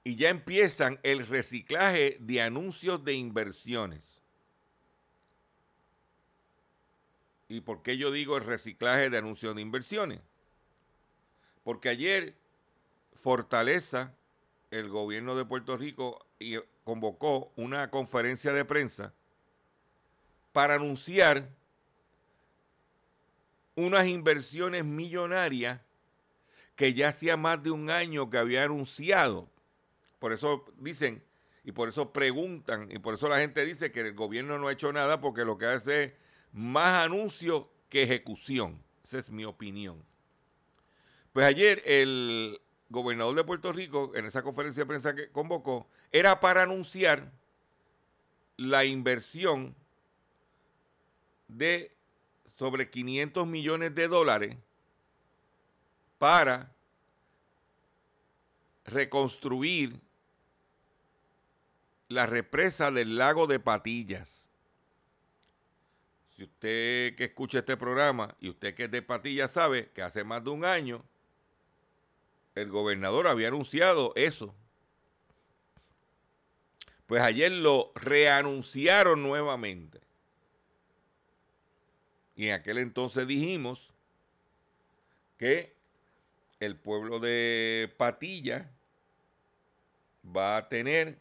Y 0.03 0.15
ya 0.15 0.29
empiezan 0.29 0.99
el 1.03 1.27
reciclaje 1.27 2.17
de 2.19 2.41
anuncios 2.41 3.03
de 3.03 3.13
inversiones. 3.13 4.19
¿Y 7.47 7.61
por 7.61 7.83
qué 7.83 7.95
yo 7.95 8.09
digo 8.11 8.37
el 8.37 8.43
reciclaje 8.43 9.11
de 9.11 9.17
anuncios 9.19 9.55
de 9.55 9.61
inversiones? 9.61 10.19
Porque 11.63 11.89
ayer 11.89 12.33
Fortaleza, 13.13 14.15
el 14.71 14.89
gobierno 14.89 15.35
de 15.35 15.45
Puerto 15.45 15.77
Rico, 15.77 16.25
convocó 16.83 17.51
una 17.55 17.89
conferencia 17.89 18.53
de 18.53 18.65
prensa 18.65 19.13
para 20.51 20.75
anunciar 20.75 21.49
unas 23.75 24.07
inversiones 24.07 24.83
millonarias 24.83 25.81
que 26.75 26.93
ya 26.93 27.09
hacía 27.09 27.37
más 27.37 27.61
de 27.61 27.71
un 27.71 27.89
año 27.89 28.29
que 28.29 28.37
había 28.37 28.63
anunciado. 28.63 29.49
Por 30.19 30.33
eso 30.33 30.65
dicen, 30.77 31.23
y 31.63 31.71
por 31.71 31.89
eso 31.89 32.11
preguntan, 32.11 32.89
y 32.91 32.99
por 32.99 33.13
eso 33.13 33.29
la 33.29 33.39
gente 33.39 33.65
dice 33.65 33.91
que 33.91 34.01
el 34.01 34.13
gobierno 34.13 34.57
no 34.57 34.67
ha 34.67 34.73
hecho 34.73 34.91
nada 34.91 35.21
porque 35.21 35.45
lo 35.45 35.57
que 35.57 35.65
hace 35.65 36.03
es 36.03 36.13
más 36.51 37.03
anuncio 37.03 37.69
que 37.89 38.03
ejecución. 38.03 38.81
Esa 39.03 39.19
es 39.19 39.29
mi 39.29 39.45
opinión. 39.45 40.03
Pues 41.33 41.45
ayer 41.45 41.81
el 41.85 42.59
gobernador 42.89 43.35
de 43.35 43.43
Puerto 43.43 43.71
Rico, 43.71 44.11
en 44.15 44.25
esa 44.25 44.41
conferencia 44.41 44.83
de 44.83 44.87
prensa 44.87 45.15
que 45.15 45.29
convocó, 45.29 45.87
era 46.11 46.39
para 46.39 46.63
anunciar 46.63 47.31
la 48.57 48.83
inversión 48.83 49.75
de 51.47 51.95
sobre 52.57 52.89
500 52.89 53.47
millones 53.47 53.95
de 53.95 54.07
dólares 54.07 54.57
para 56.17 56.73
reconstruir 58.85 59.99
la 62.09 62.25
represa 62.25 62.91
del 62.91 63.17
lago 63.17 63.47
de 63.47 63.59
Patillas. 63.59 64.49
Si 66.31 66.43
usted 66.43 67.15
que 67.15 67.25
escucha 67.25 67.59
este 67.59 67.77
programa 67.77 68.35
y 68.39 68.49
usted 68.49 68.73
que 68.73 68.85
es 68.85 68.91
de 68.91 69.01
Patillas 69.01 69.51
sabe 69.51 69.91
que 69.91 70.01
hace 70.01 70.23
más 70.23 70.43
de 70.43 70.49
un 70.49 70.65
año 70.65 71.03
el 72.61 72.69
gobernador 72.69 73.27
había 73.27 73.47
anunciado 73.47 74.13
eso. 74.15 74.53
Pues 77.07 77.21
ayer 77.21 77.51
lo 77.51 77.91
reanunciaron 77.95 79.23
nuevamente. 79.23 79.99
Y 82.35 82.47
en 82.47 82.53
aquel 82.53 82.77
entonces 82.77 83.27
dijimos 83.27 83.93
que 85.37 85.73
el 86.59 86.75
pueblo 86.75 87.19
de 87.19 87.93
Patilla 87.97 88.69
va 90.23 90.57
a 90.57 90.69
tener, 90.69 91.17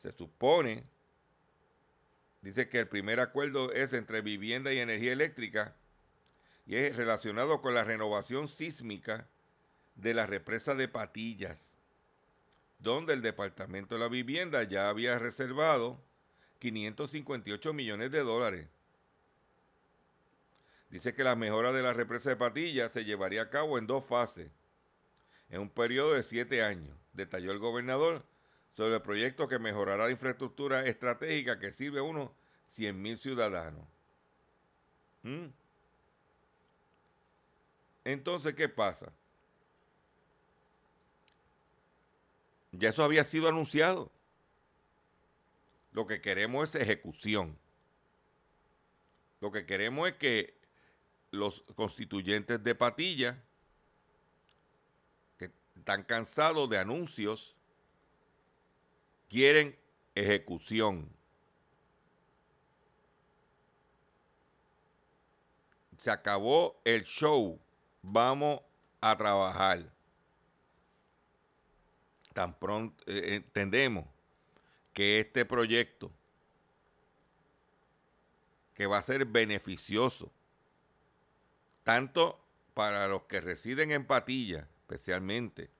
se 0.00 0.12
supone, 0.12 0.84
dice 2.40 2.68
que 2.68 2.78
el 2.78 2.88
primer 2.88 3.20
acuerdo 3.20 3.72
es 3.72 3.92
entre 3.92 4.20
vivienda 4.20 4.72
y 4.72 4.78
energía 4.78 5.12
eléctrica 5.12 5.76
y 6.66 6.76
es 6.76 6.96
relacionado 6.96 7.60
con 7.60 7.74
la 7.74 7.84
renovación 7.84 8.48
sísmica 8.48 9.28
de 9.94 10.14
la 10.14 10.26
represa 10.26 10.74
de 10.74 10.88
Patillas, 10.88 11.72
donde 12.78 13.12
el 13.12 13.22
Departamento 13.22 13.94
de 13.94 14.00
la 14.00 14.08
Vivienda 14.08 14.62
ya 14.64 14.88
había 14.88 15.18
reservado 15.18 16.00
558 16.58 17.72
millones 17.72 18.10
de 18.10 18.20
dólares. 18.20 18.68
Dice 20.90 21.14
que 21.14 21.24
la 21.24 21.36
mejora 21.36 21.72
de 21.72 21.82
la 21.82 21.92
represa 21.92 22.30
de 22.30 22.36
Patillas 22.36 22.92
se 22.92 23.04
llevaría 23.04 23.42
a 23.42 23.50
cabo 23.50 23.78
en 23.78 23.86
dos 23.86 24.04
fases, 24.04 24.50
en 25.48 25.60
un 25.60 25.70
periodo 25.70 26.14
de 26.14 26.22
siete 26.22 26.62
años, 26.62 26.96
detalló 27.12 27.52
el 27.52 27.58
gobernador 27.58 28.24
sobre 28.74 28.94
el 28.94 29.02
proyecto 29.02 29.48
que 29.48 29.58
mejorará 29.58 30.04
la 30.04 30.10
infraestructura 30.10 30.86
estratégica 30.86 31.58
que 31.58 31.72
sirve 31.72 32.00
a 32.00 32.02
unos 32.02 32.30
100 32.72 33.00
mil 33.00 33.18
ciudadanos. 33.18 33.86
¿Mm? 35.22 35.46
Entonces, 38.04 38.54
¿qué 38.54 38.68
pasa? 38.68 39.12
Ya 42.72 42.88
eso 42.88 43.04
había 43.04 43.24
sido 43.24 43.48
anunciado. 43.48 44.10
Lo 45.92 46.06
que 46.06 46.22
queremos 46.22 46.74
es 46.74 46.82
ejecución. 46.82 47.58
Lo 49.40 49.52
que 49.52 49.66
queremos 49.66 50.08
es 50.08 50.14
que 50.14 50.54
los 51.30 51.62
constituyentes 51.74 52.62
de 52.62 52.74
Patilla, 52.74 53.42
que 55.38 55.50
están 55.76 56.02
cansados 56.04 56.68
de 56.70 56.78
anuncios, 56.78 57.54
quieren 59.28 59.76
ejecución. 60.14 61.10
Se 65.98 66.10
acabó 66.10 66.80
el 66.84 67.04
show. 67.04 67.60
Vamos 68.02 68.60
a 69.00 69.16
trabajar 69.16 69.92
tan 72.32 72.58
pronto 72.58 73.02
eh, 73.06 73.36
entendemos 73.36 74.06
que 74.92 75.20
este 75.20 75.44
proyecto 75.44 76.10
que 78.74 78.86
va 78.86 78.98
a 78.98 79.02
ser 79.02 79.24
beneficioso 79.24 80.30
tanto 81.84 82.38
para 82.74 83.08
los 83.08 83.22
que 83.24 83.40
residen 83.40 83.90
en 83.90 84.06
Patilla, 84.06 84.68
especialmente 84.82 85.70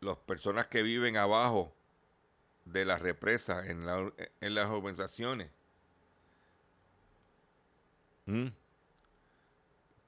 las 0.00 0.16
personas 0.18 0.66
que 0.66 0.82
viven 0.82 1.16
abajo 1.16 1.74
de 2.64 2.84
la 2.84 2.98
represa 2.98 3.66
en, 3.66 3.86
en 4.40 4.54
las 4.54 4.70
urbanizaciones. 4.70 5.50
¿Mm? 8.26 8.48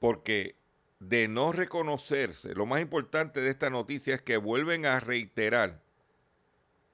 Porque 0.00 0.57
de 1.00 1.28
no 1.28 1.52
reconocerse, 1.52 2.54
lo 2.54 2.66
más 2.66 2.80
importante 2.80 3.40
de 3.40 3.50
esta 3.50 3.70
noticia 3.70 4.16
es 4.16 4.22
que 4.22 4.36
vuelven 4.36 4.84
a 4.86 4.98
reiterar 5.00 5.80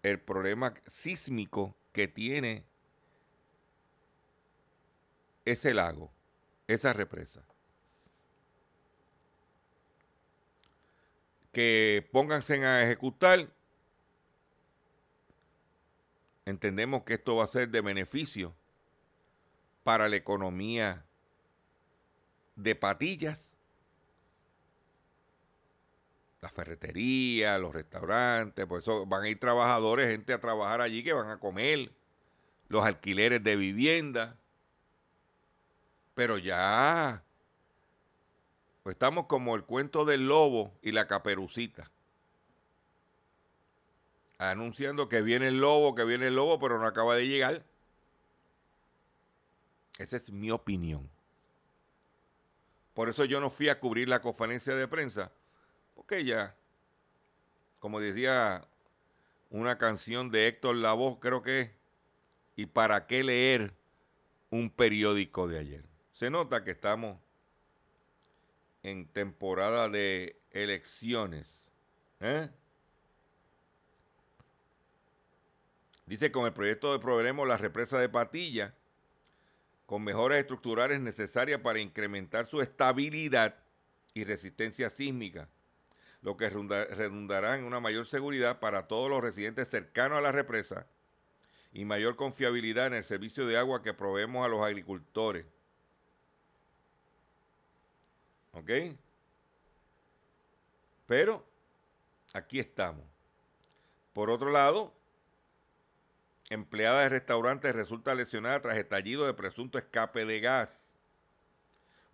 el 0.02 0.20
problema 0.20 0.74
sísmico 0.86 1.74
que 1.92 2.06
tiene 2.06 2.64
ese 5.44 5.72
lago, 5.72 6.12
esa 6.66 6.92
represa. 6.92 7.42
Que 11.52 12.06
pónganse 12.12 12.62
a 12.64 12.82
ejecutar. 12.82 13.48
Entendemos 16.44 17.04
que 17.04 17.14
esto 17.14 17.36
va 17.36 17.44
a 17.44 17.48
ser 17.48 17.70
de 17.70 17.80
beneficio 17.80 18.54
para 19.84 20.08
la 20.08 20.16
economía 20.16 21.04
de 22.56 22.74
Patillas 22.74 23.53
la 26.44 26.50
ferretería, 26.50 27.56
los 27.56 27.72
restaurantes, 27.72 28.66
por 28.66 28.80
eso 28.80 29.06
van 29.06 29.22
a 29.22 29.28
ir 29.30 29.40
trabajadores, 29.40 30.10
gente 30.10 30.34
a 30.34 30.40
trabajar 30.40 30.82
allí 30.82 31.02
que 31.02 31.14
van 31.14 31.30
a 31.30 31.40
comer, 31.40 31.90
los 32.68 32.84
alquileres 32.84 33.42
de 33.42 33.56
vivienda. 33.56 34.36
Pero 36.14 36.36
ya, 36.36 37.24
pues 38.82 38.92
estamos 38.92 39.24
como 39.24 39.56
el 39.56 39.64
cuento 39.64 40.04
del 40.04 40.28
lobo 40.28 40.74
y 40.82 40.92
la 40.92 41.06
caperucita. 41.06 41.90
Anunciando 44.36 45.08
que 45.08 45.22
viene 45.22 45.48
el 45.48 45.60
lobo, 45.62 45.94
que 45.94 46.04
viene 46.04 46.26
el 46.26 46.36
lobo, 46.36 46.58
pero 46.58 46.78
no 46.78 46.86
acaba 46.86 47.16
de 47.16 47.26
llegar. 47.26 47.64
Esa 49.96 50.18
es 50.18 50.30
mi 50.30 50.50
opinión. 50.50 51.08
Por 52.92 53.08
eso 53.08 53.24
yo 53.24 53.40
no 53.40 53.48
fui 53.48 53.70
a 53.70 53.80
cubrir 53.80 54.10
la 54.10 54.20
conferencia 54.20 54.76
de 54.76 54.86
prensa 54.86 55.32
como 57.80 57.98
decía 57.98 58.68
una 59.50 59.78
canción 59.78 60.30
de 60.30 60.46
Héctor 60.46 60.76
Lavoe, 60.76 61.18
creo 61.18 61.42
que 61.42 61.74
¿y 62.54 62.66
para 62.66 63.06
qué 63.06 63.24
leer 63.24 63.74
un 64.50 64.70
periódico 64.70 65.48
de 65.48 65.58
ayer? 65.58 65.84
Se 66.12 66.30
nota 66.30 66.62
que 66.62 66.70
estamos 66.70 67.18
en 68.84 69.08
temporada 69.08 69.88
de 69.88 70.40
elecciones. 70.52 71.72
¿eh? 72.20 72.48
Dice 76.06 76.30
con 76.30 76.46
el 76.46 76.52
proyecto 76.52 76.92
de 76.92 77.00
Proveremos 77.00 77.48
la 77.48 77.56
represa 77.56 77.98
de 77.98 78.08
Patilla, 78.08 78.72
con 79.86 80.04
mejoras 80.04 80.38
estructurales 80.38 81.00
necesarias 81.00 81.60
para 81.60 81.80
incrementar 81.80 82.46
su 82.46 82.60
estabilidad 82.60 83.56
y 84.14 84.22
resistencia 84.22 84.90
sísmica 84.90 85.48
lo 86.24 86.38
que 86.38 86.48
redundará 86.48 87.54
en 87.54 87.64
una 87.64 87.80
mayor 87.80 88.06
seguridad 88.06 88.58
para 88.58 88.88
todos 88.88 89.10
los 89.10 89.22
residentes 89.22 89.68
cercanos 89.68 90.16
a 90.16 90.22
la 90.22 90.32
represa 90.32 90.86
y 91.70 91.84
mayor 91.84 92.16
confiabilidad 92.16 92.86
en 92.86 92.94
el 92.94 93.04
servicio 93.04 93.46
de 93.46 93.58
agua 93.58 93.82
que 93.82 93.92
proveemos 93.92 94.42
a 94.42 94.48
los 94.48 94.64
agricultores. 94.64 95.44
¿Ok? 98.52 98.70
Pero 101.06 101.44
aquí 102.32 102.58
estamos. 102.58 103.04
Por 104.14 104.30
otro 104.30 104.50
lado, 104.50 104.94
empleada 106.48 107.02
de 107.02 107.10
restaurante 107.10 107.70
resulta 107.70 108.14
lesionada 108.14 108.62
tras 108.62 108.78
estallido 108.78 109.26
de 109.26 109.34
presunto 109.34 109.76
escape 109.76 110.24
de 110.24 110.40
gas. 110.40 110.96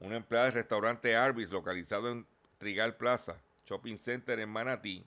Una 0.01 0.17
empleada 0.17 0.47
de 0.47 0.53
restaurante 0.53 1.15
Arby's, 1.15 1.51
localizado 1.51 2.11
en 2.11 2.27
Trigal 2.59 2.97
Plaza, 2.97 3.37
Shopping 3.71 3.99
Center 3.99 4.41
en 4.41 4.49
Manatí, 4.49 5.07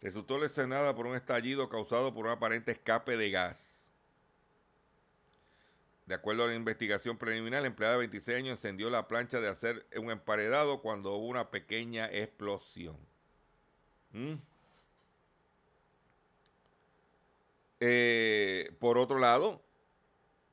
resultó 0.00 0.38
lesionada 0.38 0.94
por 0.94 1.06
un 1.06 1.14
estallido 1.14 1.68
causado 1.68 2.14
por 2.14 2.24
un 2.24 2.32
aparente 2.32 2.72
escape 2.72 3.18
de 3.18 3.30
gas. 3.30 3.92
De 6.06 6.14
acuerdo 6.14 6.44
a 6.44 6.46
la 6.46 6.54
investigación 6.54 7.18
preliminar, 7.18 7.60
la 7.60 7.68
empleada 7.68 7.94
de 7.94 8.00
26 8.00 8.38
años 8.38 8.58
encendió 8.58 8.88
la 8.88 9.06
plancha 9.06 9.40
de 9.40 9.48
hacer 9.48 9.86
un 9.94 10.10
emparedado 10.10 10.80
cuando 10.80 11.12
hubo 11.12 11.26
una 11.26 11.50
pequeña 11.50 12.06
explosión. 12.10 12.96
¿Mm? 14.12 14.34
Eh, 17.80 18.74
por 18.80 18.96
otro 18.96 19.18
lado, 19.18 19.62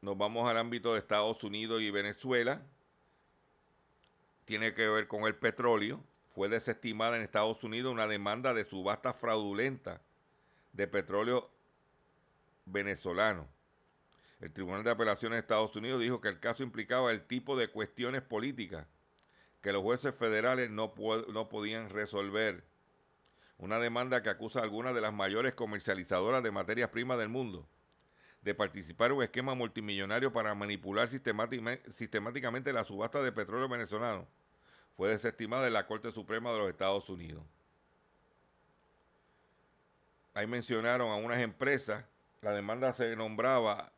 nos 0.02 0.17
vamos 0.17 0.46
al 0.48 0.58
ámbito 0.58 0.93
de 0.93 1.00
Estados 1.00 1.43
Unidos 1.43 1.82
y 1.82 1.89
Venezuela. 1.89 2.62
Tiene 4.46 4.74
que 4.74 4.88
ver 4.89 5.08
con 5.08 5.24
el 5.24 5.36
petróleo. 5.36 6.04
Fue 6.38 6.50
desestimada 6.50 7.17
en 7.17 7.23
Estados 7.23 7.63
Unidos 7.63 7.91
una 7.91 8.06
demanda 8.06 8.54
de 8.54 8.63
subasta 8.63 9.12
fraudulenta 9.12 10.02
de 10.71 10.88
petróleo 10.88 11.50
venezolano. 12.67 13.47
El 14.39 14.54
Tribunal 14.54 14.84
de 14.84 14.91
Apelaciones 14.91 15.38
de 15.38 15.39
Estados 15.39 15.76
Unidos 15.76 16.00
dijo 16.00 16.21
que 16.21 16.28
el 16.28 16.39
caso 16.39 16.62
implicaba 16.62 17.12
el 17.12 17.26
tipo 17.26 17.58
de 17.58 17.69
cuestiones 17.69 18.21
políticas 18.21 18.86
que 19.63 19.71
los 19.71 19.82
jueces 19.82 20.13
federales 20.13 20.69
no, 20.69 20.93
no 21.34 21.50
podían 21.50 21.89
resolver 21.89 22.63
una 23.58 23.80
demanda 23.80 24.21
que 24.21 24.30
acusa 24.30 24.60
a 24.60 24.63
algunas 24.63 24.93
de 24.93 25.02
las 25.02 25.13
mayores 25.13 25.56
comercializadoras 25.56 26.43
de 26.43 26.52
materias 26.52 26.91
primas 26.91 27.17
del 27.17 27.30
mundo 27.30 27.67
de 28.43 28.54
participar 28.54 29.10
en 29.10 29.17
un 29.17 29.23
esquema 29.23 29.56
multimillonario 29.56 30.32
para 30.32 30.54
manipular 30.54 31.10
sistemáticamente 31.10 32.73
la 32.73 32.84
subasta 32.84 33.23
de 33.23 33.32
petróleo 33.32 33.67
venezolano. 33.67 34.28
Fue 34.97 35.10
desestimada 35.10 35.67
en 35.67 35.73
la 35.73 35.88
Corte 35.88 36.12
Suprema 36.12 36.51
de 36.51 36.57
los 36.57 36.69
Estados 36.69 37.07
Unidos. 37.07 37.43
Ahí 40.33 40.45
mencionaron 40.45 41.10
a 41.10 41.15
unas 41.15 41.39
empresas, 41.39 42.03
la 42.41 42.51
demanda 42.51 42.93
se 42.93 43.15
nombraba 43.15 43.91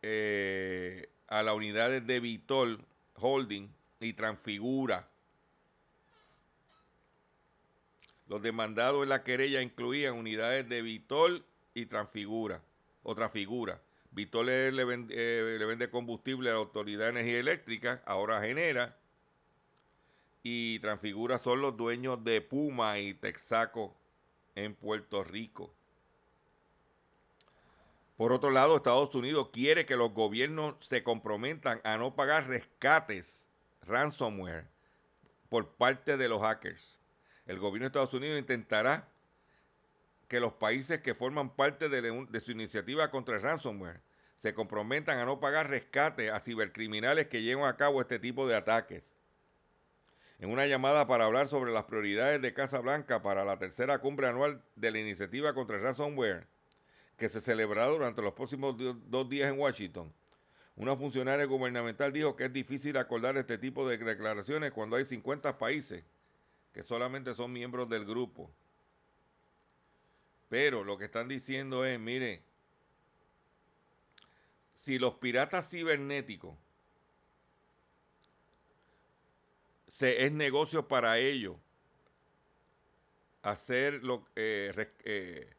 eh, 0.00 1.10
a 1.28 1.42
la 1.42 1.52
unidad 1.52 2.00
de 2.00 2.20
Vitol 2.20 2.84
Holding 3.16 3.68
y 4.00 4.14
Transfigura 4.14 5.10
Los 8.30 8.40
demandados 8.42 9.02
en 9.02 9.08
la 9.08 9.24
querella 9.24 9.60
incluían 9.60 10.14
unidades 10.14 10.68
de 10.68 10.82
Vitol 10.82 11.44
y 11.74 11.86
Transfigura, 11.86 12.62
otra 13.02 13.28
figura. 13.28 13.82
Vitol 14.12 14.46
le, 14.46 14.68
eh, 14.68 15.56
le, 15.58 15.64
vende, 15.64 15.90
combustible 15.90 16.48
a 16.48 16.52
la 16.52 16.60
Autoridad 16.60 17.06
de 17.06 17.10
Energía 17.10 17.40
Eléctrica, 17.40 18.04
ahora 18.06 18.40
genera. 18.40 18.96
Y 20.42 20.78
Transfigura 20.80 21.38
son 21.38 21.60
los 21.60 21.76
dueños 21.76 22.24
de 22.24 22.40
Puma 22.40 22.98
y 22.98 23.14
Texaco 23.14 23.96
en 24.54 24.74
Puerto 24.74 25.22
Rico. 25.22 25.74
Por 28.16 28.32
otro 28.32 28.50
lado, 28.50 28.76
Estados 28.76 29.14
Unidos 29.14 29.48
quiere 29.52 29.86
que 29.86 29.96
los 29.96 30.12
gobiernos 30.12 30.76
se 30.80 31.02
comprometan 31.02 31.80
a 31.84 31.96
no 31.96 32.14
pagar 32.14 32.48
rescates 32.48 33.46
ransomware 33.82 34.66
por 35.48 35.68
parte 35.68 36.16
de 36.16 36.28
los 36.28 36.40
hackers 36.42 37.00
el 37.50 37.58
gobierno 37.58 37.84
de 37.84 37.88
Estados 37.88 38.14
Unidos 38.14 38.38
intentará 38.38 39.08
que 40.28 40.38
los 40.38 40.52
países 40.52 41.00
que 41.00 41.16
forman 41.16 41.50
parte 41.56 41.88
de, 41.88 42.40
su 42.40 42.52
iniciativa 42.52 43.10
contra 43.10 43.34
el 43.34 43.42
ransomware 43.42 44.00
se 44.38 44.54
comprometan 44.54 45.18
a 45.18 45.24
no 45.24 45.40
pagar 45.40 45.68
rescate 45.68 46.30
a 46.30 46.38
cibercriminales 46.38 47.26
que 47.26 47.42
llevan 47.42 47.68
a 47.68 47.76
cabo 47.76 48.00
este 48.00 48.20
tipo 48.20 48.46
de 48.46 48.54
ataques. 48.54 49.16
En 50.40 50.50
una 50.50 50.66
llamada 50.66 51.06
para 51.06 51.26
hablar 51.26 51.48
sobre 51.48 51.70
las 51.70 51.84
prioridades 51.84 52.40
de 52.40 52.54
Casa 52.54 52.80
Blanca 52.80 53.20
para 53.22 53.44
la 53.44 53.58
tercera 53.58 53.98
cumbre 53.98 54.26
anual 54.26 54.62
de 54.74 54.90
la 54.90 54.98
iniciativa 54.98 55.52
contra 55.52 55.76
el 55.76 55.82
ransomware, 55.82 56.46
que 57.18 57.28
se 57.28 57.42
celebrará 57.42 57.88
durante 57.88 58.22
los 58.22 58.32
próximos 58.32 58.74
dos 58.78 59.28
días 59.28 59.52
en 59.52 59.58
Washington, 59.60 60.10
una 60.76 60.96
funcionaria 60.96 61.44
gubernamental 61.44 62.10
dijo 62.10 62.36
que 62.36 62.44
es 62.44 62.52
difícil 62.54 62.96
acordar 62.96 63.36
este 63.36 63.58
tipo 63.58 63.86
de 63.86 63.98
declaraciones 63.98 64.72
cuando 64.72 64.96
hay 64.96 65.04
50 65.04 65.58
países 65.58 66.04
que 66.72 66.82
solamente 66.84 67.34
son 67.34 67.52
miembros 67.52 67.86
del 67.90 68.06
grupo. 68.06 68.50
Pero 70.48 70.82
lo 70.82 70.96
que 70.96 71.04
están 71.04 71.28
diciendo 71.28 71.84
es, 71.84 72.00
mire, 72.00 72.42
si 74.72 74.98
los 74.98 75.16
piratas 75.16 75.68
cibernéticos 75.68 76.56
se, 79.90 80.24
es 80.24 80.32
negocio 80.32 80.86
para 80.88 81.18
ellos 81.18 81.56
hacer 83.42 84.04
lo 84.04 84.26
eh, 84.36 84.92
eh, 85.04 85.52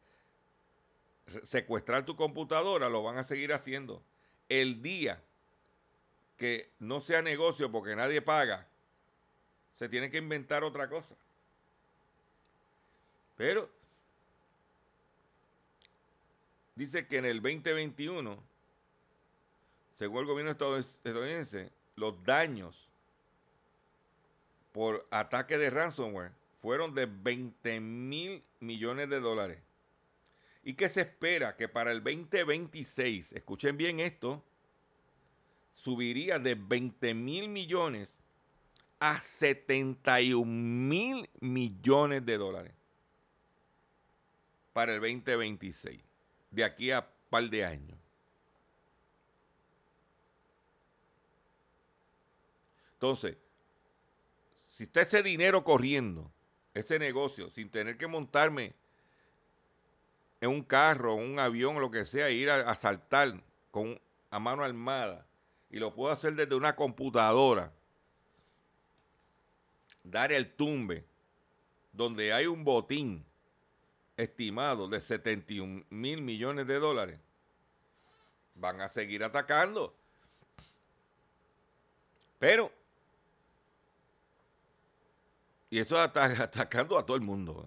secuestrar 1.44 2.04
tu 2.04 2.16
computadora, 2.16 2.88
lo 2.88 3.02
van 3.02 3.18
a 3.18 3.24
seguir 3.24 3.52
haciendo. 3.52 4.02
El 4.48 4.82
día 4.82 5.22
que 6.36 6.70
no 6.78 7.00
sea 7.00 7.22
negocio 7.22 7.70
porque 7.70 7.94
nadie 7.94 8.22
paga, 8.22 8.66
se 9.74 9.88
tiene 9.88 10.10
que 10.10 10.18
inventar 10.18 10.64
otra 10.64 10.88
cosa. 10.88 11.14
Pero 13.36 13.70
dice 16.74 17.06
que 17.06 17.18
en 17.18 17.24
el 17.24 17.40
2021, 17.40 18.42
según 19.98 20.20
el 20.20 20.26
gobierno 20.26 20.52
estadounidense, 20.52 21.70
los 21.96 22.22
daños 22.24 22.88
por 24.72 25.06
ataque 25.10 25.58
de 25.58 25.70
ransomware 25.70 26.32
fueron 26.60 26.94
de 26.94 27.06
20 27.06 27.80
mil 27.80 28.42
millones 28.60 29.08
de 29.08 29.20
dólares. 29.20 29.58
Y 30.64 30.74
que 30.74 30.88
se 30.88 31.02
espera 31.02 31.56
que 31.56 31.68
para 31.68 31.90
el 31.90 32.02
2026, 32.02 33.32
escuchen 33.32 33.76
bien 33.76 34.00
esto, 34.00 34.42
subiría 35.74 36.38
de 36.38 36.54
20 36.54 37.14
mil 37.14 37.48
millones 37.48 38.16
a 39.00 39.20
71 39.20 40.44
mil 40.46 41.28
millones 41.40 42.24
de 42.24 42.38
dólares 42.38 42.72
para 44.72 44.94
el 44.94 45.00
2026, 45.00 46.00
de 46.52 46.64
aquí 46.64 46.92
a 46.92 47.06
par 47.28 47.50
de 47.50 47.64
años. 47.64 47.98
Entonces, 52.94 53.36
si 54.72 54.84
está 54.84 55.02
ese 55.02 55.22
dinero 55.22 55.64
corriendo, 55.64 56.32
ese 56.72 56.98
negocio, 56.98 57.50
sin 57.50 57.70
tener 57.70 57.98
que 57.98 58.06
montarme 58.06 58.72
en 60.40 60.48
un 60.48 60.62
carro, 60.62 61.14
un 61.14 61.38
avión, 61.38 61.78
lo 61.78 61.90
que 61.90 62.06
sea, 62.06 62.30
ir 62.30 62.48
a, 62.48 62.70
asaltar 62.70 63.34
con, 63.70 64.00
a 64.30 64.38
mano 64.38 64.64
armada, 64.64 65.26
y 65.70 65.78
lo 65.78 65.94
puedo 65.94 66.10
hacer 66.10 66.34
desde 66.34 66.54
una 66.54 66.74
computadora, 66.74 67.70
dar 70.04 70.32
el 70.32 70.50
tumbe 70.50 71.04
donde 71.92 72.32
hay 72.32 72.46
un 72.46 72.64
botín 72.64 73.26
estimado 74.16 74.88
de 74.88 75.02
71 75.02 75.84
mil 75.90 76.22
millones 76.22 76.66
de 76.66 76.78
dólares, 76.78 77.20
van 78.54 78.80
a 78.80 78.88
seguir 78.88 79.22
atacando. 79.22 79.94
Pero, 82.38 82.72
y 85.72 85.78
eso 85.78 86.04
está 86.04 86.26
atacando 86.42 86.98
a 86.98 87.06
todo 87.06 87.16
el 87.16 87.22
mundo. 87.22 87.64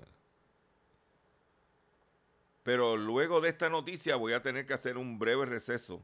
Pero 2.62 2.98
luego 2.98 3.42
de 3.42 3.50
esta 3.50 3.68
noticia 3.68 4.16
voy 4.16 4.34
a 4.34 4.44
tener 4.44 4.68
que 4.68 4.76
hacer 4.76 4.96
un 4.96 5.18
breve 5.18 5.48
receso 5.48 6.04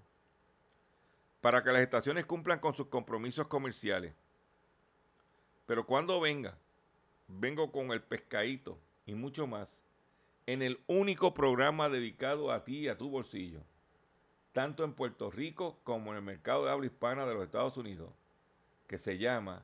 para 1.41 1.63
que 1.63 1.71
las 1.71 1.83
estaciones 1.83 2.25
cumplan 2.25 2.57
con 2.57 2.73
sus 2.73 2.87
compromisos 2.87 3.45
comerciales. 3.45 4.15
Pero 5.67 5.85
cuando 5.85 6.19
venga, 6.19 6.57
vengo 7.27 7.71
con 7.71 7.91
el 7.91 8.01
pescadito 8.01 8.79
y 9.05 9.13
mucho 9.13 9.45
más 9.45 9.67
en 10.47 10.63
el 10.63 10.79
único 10.87 11.35
programa 11.35 11.87
dedicado 11.87 12.51
a 12.51 12.63
ti 12.63 12.79
y 12.79 12.87
a 12.87 12.97
tu 12.97 13.11
bolsillo, 13.11 13.59
tanto 14.53 14.83
en 14.83 14.93
Puerto 14.93 15.29
Rico 15.29 15.77
como 15.83 16.09
en 16.09 16.17
el 16.17 16.23
mercado 16.23 16.65
de 16.65 16.71
habla 16.71 16.87
hispana 16.87 17.27
de 17.27 17.35
los 17.35 17.43
Estados 17.43 17.77
Unidos, 17.77 18.09
que 18.87 18.97
se 18.97 19.19
llama 19.19 19.63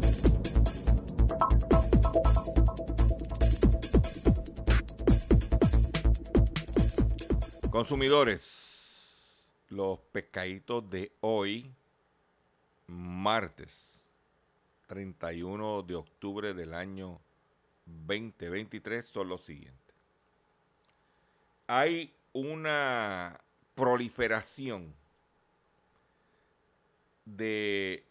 Consumidores, 7.81 9.51
los 9.69 9.97
pescaditos 10.11 10.87
de 10.91 11.11
hoy, 11.21 11.73
martes 12.85 13.99
31 14.85 15.81
de 15.81 15.95
octubre 15.95 16.53
del 16.53 16.75
año 16.75 17.19
2023, 17.87 19.03
son 19.03 19.29
los 19.29 19.41
siguientes. 19.41 19.95
Hay 21.65 22.13
una 22.33 23.41
proliferación 23.73 24.93
de 27.25 28.05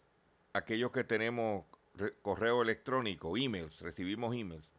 aquellos 0.51 0.91
que 0.91 1.05
tenemos 1.05 1.63
re- 1.95 2.13
correo 2.21 2.61
electrónico, 2.61 3.37
emails, 3.37 3.79
recibimos 3.79 4.35
emails. 4.35 4.69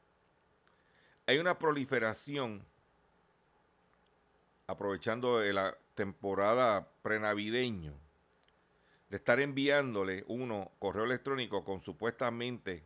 Hay 1.27 1.39
una 1.39 1.59
proliferación, 1.59 2.63
aprovechando 4.73 5.39
de 5.39 5.53
la 5.53 5.77
temporada 5.95 6.89
prenavideño, 7.03 7.95
de 9.09 9.17
estar 9.17 9.41
enviándole 9.41 10.25
uno 10.27 10.73
correo 10.79 11.05
electrónico 11.05 11.65
con 11.65 11.83
supuestamente 11.83 12.85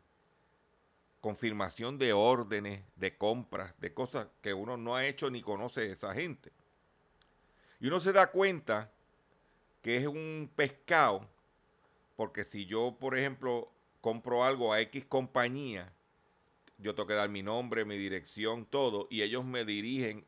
confirmación 1.20 1.98
de 1.98 2.12
órdenes, 2.12 2.84
de 2.96 3.16
compras, 3.16 3.74
de 3.80 3.94
cosas 3.94 4.28
que 4.42 4.54
uno 4.54 4.76
no 4.76 4.94
ha 4.94 5.06
hecho 5.06 5.30
ni 5.30 5.42
conoce 5.42 5.82
a 5.82 5.92
esa 5.92 6.14
gente. 6.14 6.52
Y 7.80 7.88
uno 7.88 8.00
se 8.00 8.12
da 8.12 8.30
cuenta 8.30 8.90
que 9.82 9.96
es 9.96 10.06
un 10.06 10.50
pescado, 10.54 11.28
porque 12.16 12.44
si 12.44 12.66
yo, 12.66 12.96
por 12.98 13.16
ejemplo, 13.16 13.70
compro 14.00 14.44
algo 14.44 14.72
a 14.72 14.80
X 14.80 15.04
compañía, 15.06 15.92
yo 16.78 16.94
tengo 16.94 17.06
que 17.06 17.14
dar 17.14 17.28
mi 17.28 17.42
nombre, 17.42 17.84
mi 17.84 17.96
dirección, 17.96 18.66
todo, 18.66 19.06
y 19.10 19.22
ellos 19.22 19.44
me 19.44 19.64
dirigen 19.64 20.24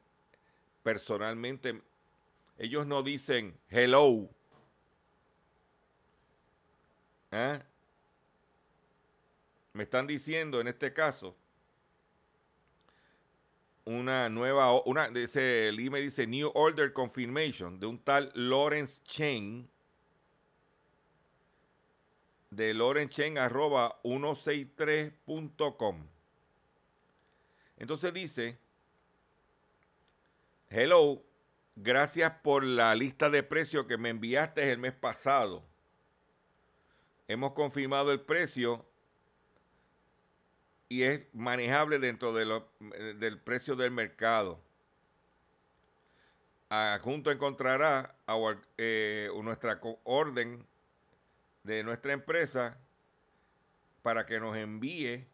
personalmente. 0.83 1.83
Ellos 2.59 2.87
no 2.87 3.03
dicen 3.03 3.59
hello. 3.69 4.29
¿Ah? 7.31 7.62
Me 9.73 9.85
están 9.85 10.07
diciendo 10.07 10.61
en 10.61 10.69
este 10.69 10.93
caso 10.93 11.37
una 13.85 14.29
nueva, 14.29 14.83
una, 14.83 15.09
dice, 15.09 15.69
el 15.69 15.79
email 15.79 16.05
dice 16.05 16.27
New 16.27 16.51
Order 16.55 16.93
Confirmation 16.93 17.81
de 17.81 17.87
un 17.87 17.99
tal 17.99 18.31
Lawrence 18.35 19.01
Chen 19.05 19.71
de 22.51 22.75
lorenchen 22.75 23.38
arroba 23.38 24.01
163.com. 24.03 26.07
Entonces 27.77 28.12
dice, 28.12 28.59
hello, 30.70 31.22
gracias 31.76 32.31
por 32.42 32.64
la 32.64 32.94
lista 32.94 33.31
de 33.31 33.42
precios 33.42 33.87
que 33.87 33.96
me 33.96 34.11
enviaste 34.11 34.70
el 34.70 34.78
mes 34.78 34.92
pasado. 34.92 35.64
Hemos 37.26 37.52
confirmado 37.52 38.12
el 38.12 38.20
precio 38.20 38.85
y 40.88 41.02
es 41.02 41.22
manejable 41.35 41.98
dentro 41.98 42.33
del 42.33 43.40
precio 43.40 43.76
del 43.76 43.90
mercado. 43.90 44.61
Junto 47.02 47.31
encontrará 47.31 48.14
eh, 48.76 49.31
nuestra 49.42 49.81
orden 50.04 50.66
de 51.62 51.83
nuestra 51.83 52.12
empresa 52.12 52.78
para 54.02 54.24
que 54.24 54.40
nos 54.40 54.57
envíe 54.57 55.26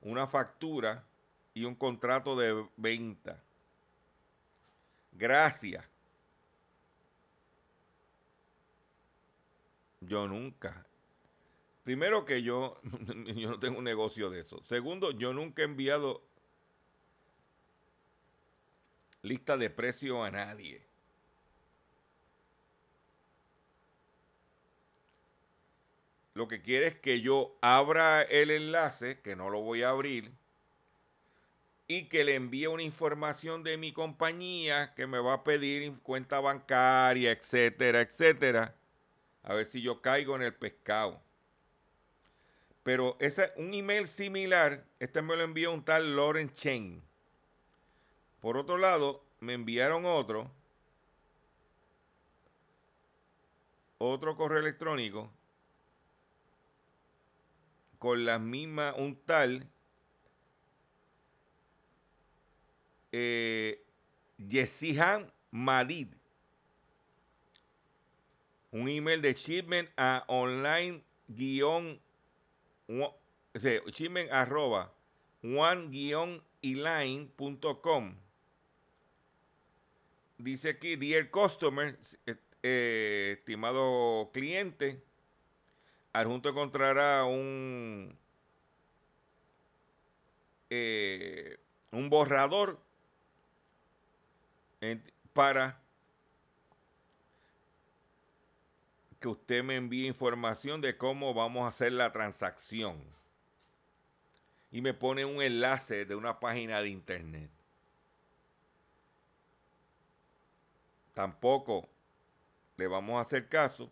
una 0.00 0.26
factura 0.26 1.04
y 1.52 1.64
un 1.64 1.74
contrato 1.74 2.36
de 2.36 2.66
venta. 2.76 3.42
Gracias. 5.16 5.84
Yo 10.00 10.28
nunca. 10.28 10.86
Primero 11.84 12.24
que 12.24 12.42
yo, 12.42 12.80
yo 13.34 13.50
no 13.50 13.58
tengo 13.58 13.78
un 13.78 13.84
negocio 13.84 14.28
de 14.30 14.40
eso. 14.40 14.62
Segundo, 14.64 15.12
yo 15.12 15.32
nunca 15.32 15.62
he 15.62 15.64
enviado 15.64 16.22
lista 19.22 19.56
de 19.56 19.70
precio 19.70 20.22
a 20.22 20.30
nadie. 20.30 20.86
Lo 26.34 26.46
que 26.48 26.60
quiere 26.60 26.88
es 26.88 26.96
que 26.96 27.22
yo 27.22 27.56
abra 27.62 28.20
el 28.20 28.50
enlace, 28.50 29.20
que 29.22 29.34
no 29.36 29.48
lo 29.48 29.62
voy 29.62 29.82
a 29.82 29.88
abrir, 29.88 30.32
y 31.88 32.08
que 32.08 32.24
le 32.24 32.34
envíe 32.34 32.66
una 32.66 32.82
información 32.82 33.62
de 33.62 33.76
mi 33.76 33.92
compañía 33.92 34.94
que 34.94 35.06
me 35.06 35.18
va 35.18 35.34
a 35.34 35.44
pedir 35.44 35.92
cuenta 36.02 36.40
bancaria, 36.40 37.30
etcétera, 37.30 38.00
etcétera. 38.00 38.74
A 39.44 39.54
ver 39.54 39.66
si 39.66 39.80
yo 39.80 40.02
caigo 40.02 40.34
en 40.34 40.42
el 40.42 40.54
pescado. 40.54 41.22
Pero 42.82 43.16
ese, 43.20 43.52
un 43.56 43.74
email 43.74 44.06
similar, 44.06 44.84
este 44.98 45.22
me 45.22 45.36
lo 45.36 45.42
envió 45.42 45.72
un 45.72 45.84
tal 45.84 46.16
Lauren 46.16 46.52
Chen. 46.54 47.02
Por 48.40 48.56
otro 48.56 48.78
lado, 48.78 49.24
me 49.40 49.54
enviaron 49.54 50.04
otro, 50.06 50.50
otro 53.98 54.36
correo 54.36 54.60
electrónico 54.60 55.30
con 57.98 58.24
la 58.24 58.38
misma, 58.38 58.94
un 58.94 59.16
tal 59.16 59.68
eh, 63.18 63.82
Yesihan. 64.36 65.32
Un 68.72 68.88
email 68.88 69.22
de 69.22 69.34
shipment 69.34 69.88
a 69.96 70.24
online 70.28 71.02
guion 71.28 71.98
shipment 73.94 74.30
arroba 74.30 74.92
one 75.42 75.88
guion 75.88 76.42
eline.com. 76.62 78.16
Dice 80.38 80.70
aquí, 80.70 80.96
dear 80.96 81.30
customer, 81.30 81.98
eh, 82.62 83.36
estimado 83.38 84.30
cliente, 84.34 85.02
adjunto 86.12 86.50
encontrará 86.50 87.24
un, 87.24 88.18
eh, 90.68 91.58
un 91.92 92.10
borrador 92.10 92.85
para 95.32 95.78
que 99.20 99.28
usted 99.28 99.62
me 99.62 99.76
envíe 99.76 100.06
información 100.06 100.80
de 100.80 100.96
cómo 100.96 101.34
vamos 101.34 101.64
a 101.64 101.68
hacer 101.68 101.92
la 101.92 102.12
transacción. 102.12 103.02
Y 104.70 104.82
me 104.82 104.94
pone 104.94 105.24
un 105.24 105.42
enlace 105.42 106.04
de 106.04 106.14
una 106.14 106.38
página 106.38 106.80
de 106.80 106.88
internet. 106.88 107.50
Tampoco 111.14 111.88
le 112.76 112.86
vamos 112.86 113.16
a 113.16 113.22
hacer 113.22 113.48
caso. 113.48 113.90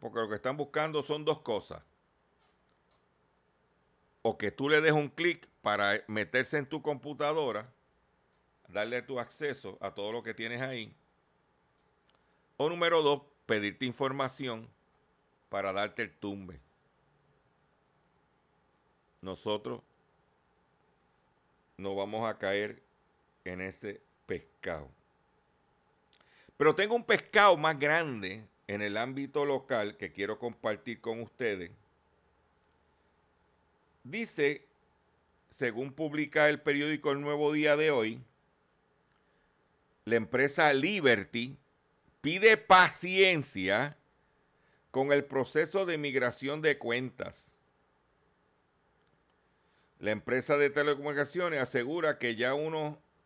Porque 0.00 0.18
lo 0.18 0.28
que 0.28 0.34
están 0.34 0.56
buscando 0.56 1.02
son 1.02 1.24
dos 1.24 1.40
cosas. 1.40 1.82
O 4.20 4.36
que 4.36 4.50
tú 4.50 4.68
le 4.68 4.80
des 4.80 4.92
un 4.92 5.08
clic 5.08 5.48
para 5.62 6.02
meterse 6.08 6.58
en 6.58 6.66
tu 6.66 6.82
computadora, 6.82 7.72
darle 8.72 9.02
tu 9.02 9.20
acceso 9.20 9.76
a 9.80 9.92
todo 9.92 10.10
lo 10.12 10.22
que 10.22 10.34
tienes 10.34 10.60
ahí. 10.60 10.92
O 12.56 12.68
número 12.68 13.02
dos, 13.02 13.22
pedirte 13.46 13.84
información 13.84 14.68
para 15.48 15.72
darte 15.72 16.02
el 16.02 16.10
tumbe. 16.10 16.58
Nosotros 19.20 19.82
no 21.76 21.94
vamos 21.94 22.28
a 22.28 22.38
caer 22.38 22.82
en 23.44 23.60
ese 23.60 24.00
pescado. 24.26 24.88
Pero 26.56 26.74
tengo 26.74 26.94
un 26.94 27.04
pescado 27.04 27.56
más 27.56 27.78
grande 27.78 28.44
en 28.68 28.82
el 28.82 28.96
ámbito 28.96 29.44
local 29.44 29.96
que 29.96 30.12
quiero 30.12 30.38
compartir 30.38 31.00
con 31.00 31.20
ustedes. 31.20 31.70
Dice, 34.04 34.66
según 35.50 35.92
publica 35.92 36.48
el 36.48 36.60
periódico 36.60 37.12
El 37.12 37.20
Nuevo 37.20 37.52
Día 37.52 37.76
de 37.76 37.90
hoy, 37.90 38.20
la 40.04 40.16
empresa 40.16 40.72
Liberty 40.72 41.58
pide 42.20 42.56
paciencia 42.56 43.96
con 44.90 45.12
el 45.12 45.24
proceso 45.24 45.86
de 45.86 45.98
migración 45.98 46.60
de 46.60 46.78
cuentas. 46.78 47.52
La 49.98 50.10
empresa 50.10 50.56
de 50.56 50.70
telecomunicaciones 50.70 51.60
asegura 51.60 52.18
que 52.18 52.34
ya 52.34 52.52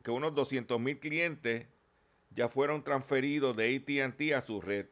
que 0.03 0.11
unos 0.11 0.35
200 0.35 0.79
mil 0.79 0.99
clientes 0.99 1.67
ya 2.31 2.49
fueron 2.49 2.85
transferidos 2.85 3.57
de 3.57 3.77
ATT 3.77 4.35
a 4.35 4.43
su 4.43 4.61
red. 4.61 4.87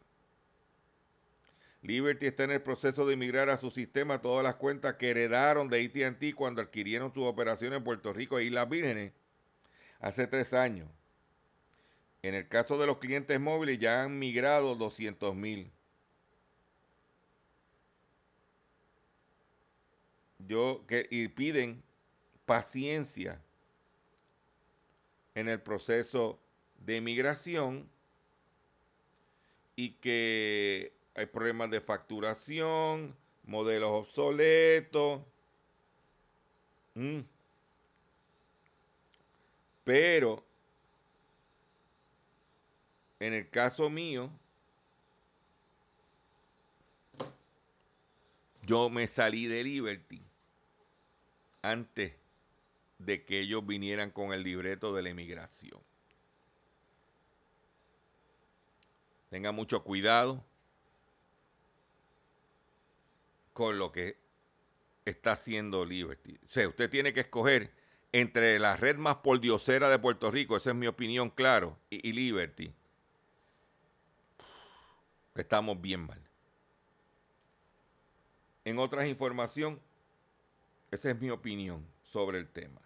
Liberty 1.83 2.27
está 2.27 2.45
en 2.45 2.53
el 2.53 2.63
proceso 2.63 3.07
de 3.07 3.17
migrar 3.17 3.51
a 3.51 3.59
su 3.59 3.71
sistema 3.71 4.23
todas 4.23 4.43
las 4.43 4.55
cuentas 4.55 4.95
que 4.95 5.11
heredaron 5.11 5.69
de 5.69 5.85
ATT 5.85 6.35
cuando 6.35 6.63
adquirieron 6.63 7.13
sus 7.13 7.25
operaciones 7.25 7.77
en 7.77 7.85
Puerto 7.85 8.15
Rico 8.15 8.39
e 8.39 8.45
Islas 8.45 8.71
Vírgenes 8.71 9.13
hace 10.01 10.27
tres 10.27 10.55
años. 10.55 10.89
En 12.25 12.35
el 12.35 12.49
caso 12.49 12.79
de 12.79 12.87
los 12.87 12.97
clientes 12.97 13.39
móviles 13.39 13.79
ya 13.79 14.03
han 14.03 14.19
migrado 14.19 14.75
200 14.77 15.35
mil. 15.35 15.71
Yo 20.39 20.83
que 20.89 21.07
y 21.11 21.29
piden 21.29 21.83
paciencia 22.47 23.43
en 25.35 25.51
el 25.51 25.61
proceso 25.61 26.39
de 26.79 27.03
migración 27.03 27.91
y 29.77 29.91
que 29.91 30.95
hay 31.15 31.27
problemas 31.27 31.71
de 31.71 31.83
facturación, 31.83 33.15
modelos 33.43 33.91
obsoletos. 33.91 35.21
Mm. 36.95 37.21
Pero 39.85 40.43
en 43.27 43.33
el 43.33 43.49
caso 43.49 43.89
mío, 43.89 44.31
yo 48.63 48.91
me 48.91 49.07
salí 49.07 49.47
de 49.47 49.65
Liberty 49.65 50.23
antes 51.63 52.13
de 52.99 53.25
que 53.25 53.41
ellos 53.41 53.67
vinieran 53.67 54.11
con 54.11 54.35
el 54.35 54.43
libreto 54.43 54.95
de 54.95 55.03
la 55.03 55.09
emigración. 55.09 55.81
Tenga 59.31 59.53
mucho 59.53 59.83
cuidado 59.83 60.45
con 63.55 63.79
lo 63.79 63.91
que 63.91 64.19
está 65.07 65.33
haciendo 65.33 65.87
Liberty. 65.87 66.39
O 66.47 66.51
sea, 66.51 66.69
usted 66.69 66.91
tiene 66.91 67.15
que 67.15 67.21
escoger 67.21 67.73
entre 68.13 68.59
la 68.59 68.77
red 68.77 68.97
más 68.97 69.17
pordiosera 69.17 69.89
de 69.89 69.99
Puerto 69.99 70.31
Rico, 70.31 70.59
esa 70.59 70.71
es 70.71 70.77
mi 70.77 70.87
opinión, 70.87 71.31
claro, 71.31 71.79
y, 71.89 72.07
y 72.07 72.13
Liberty. 72.13 72.75
Estamos 75.35 75.81
bien 75.81 76.07
mal. 76.07 76.21
En 78.65 78.79
otras 78.79 79.07
información, 79.07 79.81
esa 80.91 81.11
es 81.11 81.21
mi 81.21 81.31
opinión 81.31 81.85
sobre 82.03 82.39
el 82.39 82.49
tema. 82.49 82.81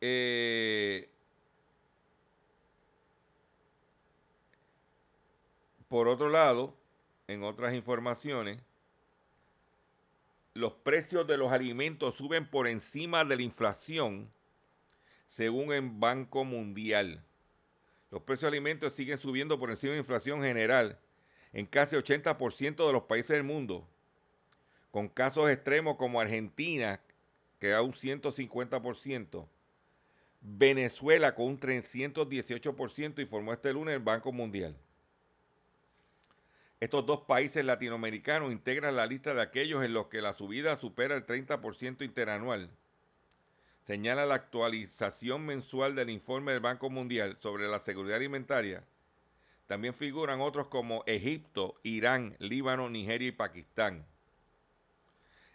Eh, 0.00 1.08
por 5.88 6.08
otro 6.08 6.28
lado, 6.28 6.74
en 7.28 7.42
otras 7.44 7.74
informaciones, 7.74 8.60
los 10.54 10.72
precios 10.72 11.26
de 11.26 11.36
los 11.36 11.52
alimentos 11.52 12.16
suben 12.16 12.48
por 12.48 12.66
encima 12.66 13.24
de 13.24 13.36
la 13.36 13.42
inflación, 13.42 14.30
según 15.26 15.72
el 15.72 15.88
Banco 15.88 16.44
Mundial. 16.44 17.25
Los 18.16 18.22
precios 18.22 18.50
de 18.50 18.56
alimentos 18.56 18.94
siguen 18.94 19.18
subiendo 19.18 19.58
por 19.58 19.68
encima 19.68 19.90
de 19.90 19.96
la 19.96 20.00
inflación 20.00 20.40
general 20.40 20.98
en 21.52 21.66
casi 21.66 21.96
80% 21.96 22.86
de 22.86 22.92
los 22.94 23.02
países 23.02 23.28
del 23.28 23.42
mundo, 23.42 23.86
con 24.90 25.06
casos 25.06 25.50
extremos 25.50 25.98
como 25.98 26.18
Argentina, 26.18 26.98
que 27.60 27.68
da 27.68 27.82
un 27.82 27.92
150%, 27.92 29.46
Venezuela 30.40 31.34
con 31.34 31.44
un 31.44 31.60
318%, 31.60 33.20
informó 33.20 33.52
este 33.52 33.74
lunes 33.74 33.94
el 33.94 34.02
Banco 34.02 34.32
Mundial. 34.32 34.74
Estos 36.80 37.04
dos 37.04 37.20
países 37.20 37.66
latinoamericanos 37.66 38.50
integran 38.50 38.96
la 38.96 39.04
lista 39.04 39.34
de 39.34 39.42
aquellos 39.42 39.84
en 39.84 39.92
los 39.92 40.06
que 40.06 40.22
la 40.22 40.32
subida 40.32 40.78
supera 40.78 41.16
el 41.16 41.26
30% 41.26 42.02
interanual. 42.02 42.70
Señala 43.86 44.26
la 44.26 44.34
actualización 44.34 45.46
mensual 45.46 45.94
del 45.94 46.10
informe 46.10 46.50
del 46.50 46.60
Banco 46.60 46.90
Mundial 46.90 47.36
sobre 47.40 47.68
la 47.68 47.78
seguridad 47.78 48.16
alimentaria. 48.16 48.82
También 49.68 49.94
figuran 49.94 50.40
otros 50.40 50.66
como 50.66 51.04
Egipto, 51.06 51.74
Irán, 51.84 52.34
Líbano, 52.40 52.90
Nigeria 52.90 53.28
y 53.28 53.32
Pakistán. 53.32 54.04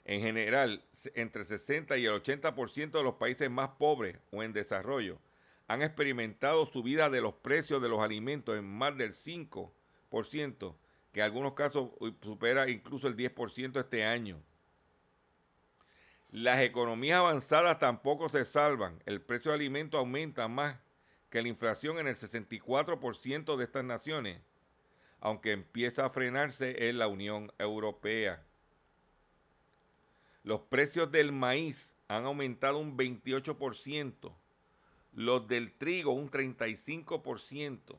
En 0.05 0.21
general, 0.21 0.81
entre 1.13 1.43
60 1.43 1.97
y 1.97 2.05
el 2.05 2.13
80% 2.13 2.91
de 2.91 3.03
los 3.03 3.15
países 3.15 3.51
más 3.51 3.71
pobres 3.77 4.17
o 4.31 4.43
en 4.43 4.53
desarrollo 4.53 5.19
han 5.67 5.81
experimentado 5.81 6.65
subida 6.65 7.09
de 7.09 7.19
los 7.19 7.33
precios 7.33 7.81
de 7.81 7.89
los 7.89 7.99
alimentos 7.99 8.57
en 8.57 8.65
más 8.65 8.97
del 8.97 9.11
5% 9.11 10.75
que 11.11 11.19
en 11.19 11.25
algunos 11.25 11.53
casos 11.53 11.89
supera 12.21 12.69
incluso 12.69 13.09
el 13.09 13.17
10% 13.17 13.79
este 13.79 14.05
año. 14.05 14.41
Las 16.31 16.61
economías 16.61 17.19
avanzadas 17.19 17.77
tampoco 17.77 18.29
se 18.29 18.45
salvan. 18.45 19.01
El 19.05 19.21
precio 19.21 19.51
de 19.51 19.55
alimentos 19.55 19.99
aumenta 19.99 20.47
más 20.47 20.77
que 21.29 21.41
la 21.41 21.49
inflación 21.49 21.99
en 21.99 22.07
el 22.07 22.15
64% 22.15 23.57
de 23.57 23.63
estas 23.65 23.83
naciones, 23.83 24.39
aunque 25.19 25.51
empieza 25.51 26.05
a 26.05 26.09
frenarse 26.09 26.87
en 26.87 26.99
la 26.99 27.07
Unión 27.07 27.51
Europea. 27.59 28.43
Los 30.43 30.61
precios 30.61 31.11
del 31.11 31.33
maíz 31.33 31.95
han 32.07 32.25
aumentado 32.25 32.77
un 32.77 32.97
28%, 32.97 34.33
los 35.13 35.47
del 35.47 35.73
trigo 35.73 36.13
un 36.13 36.31
35%, 36.31 37.97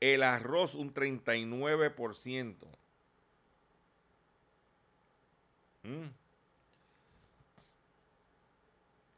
el 0.00 0.22
arroz 0.22 0.74
un 0.74 0.92
39%. 0.92 2.56
Mm. 5.82 6.23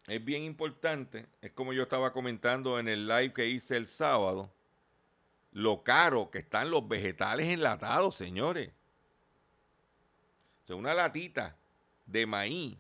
Es 0.07 0.25
bien 0.25 0.45
importante, 0.45 1.27
es 1.43 1.51
como 1.53 1.73
yo 1.73 1.83
estaba 1.83 2.13
comentando 2.13 2.79
en 2.79 2.87
el 2.87 3.09
live 3.09 3.33
que 3.33 3.47
hice 3.47 3.77
el 3.77 3.89
sábado, 3.89 4.53
lo 5.51 5.83
caro 5.83 6.31
que 6.31 6.39
están 6.39 6.71
los 6.71 6.87
vegetales 6.87 7.49
enlatados, 7.49 8.15
señores. 8.15 8.71
O 10.63 10.67
sea, 10.69 10.77
una 10.77 10.95
latita 10.95 11.57
de 12.07 12.25
maíz, 12.25 12.77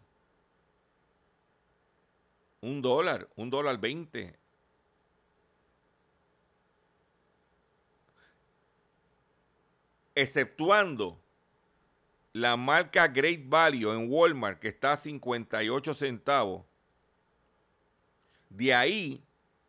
un 2.60 2.80
dólar, 2.80 3.28
un 3.34 3.50
dólar 3.50 3.78
veinte, 3.78 4.38
exceptuando 10.14 11.20
la 12.32 12.56
marca 12.56 13.08
Great 13.08 13.48
Value 13.48 13.92
en 13.92 14.10
Walmart, 14.10 14.60
que 14.60 14.68
está 14.68 14.92
a 14.92 14.96
58 14.96 15.94
centavos. 15.94 16.64
De 18.56 18.72
ahí 18.72 19.22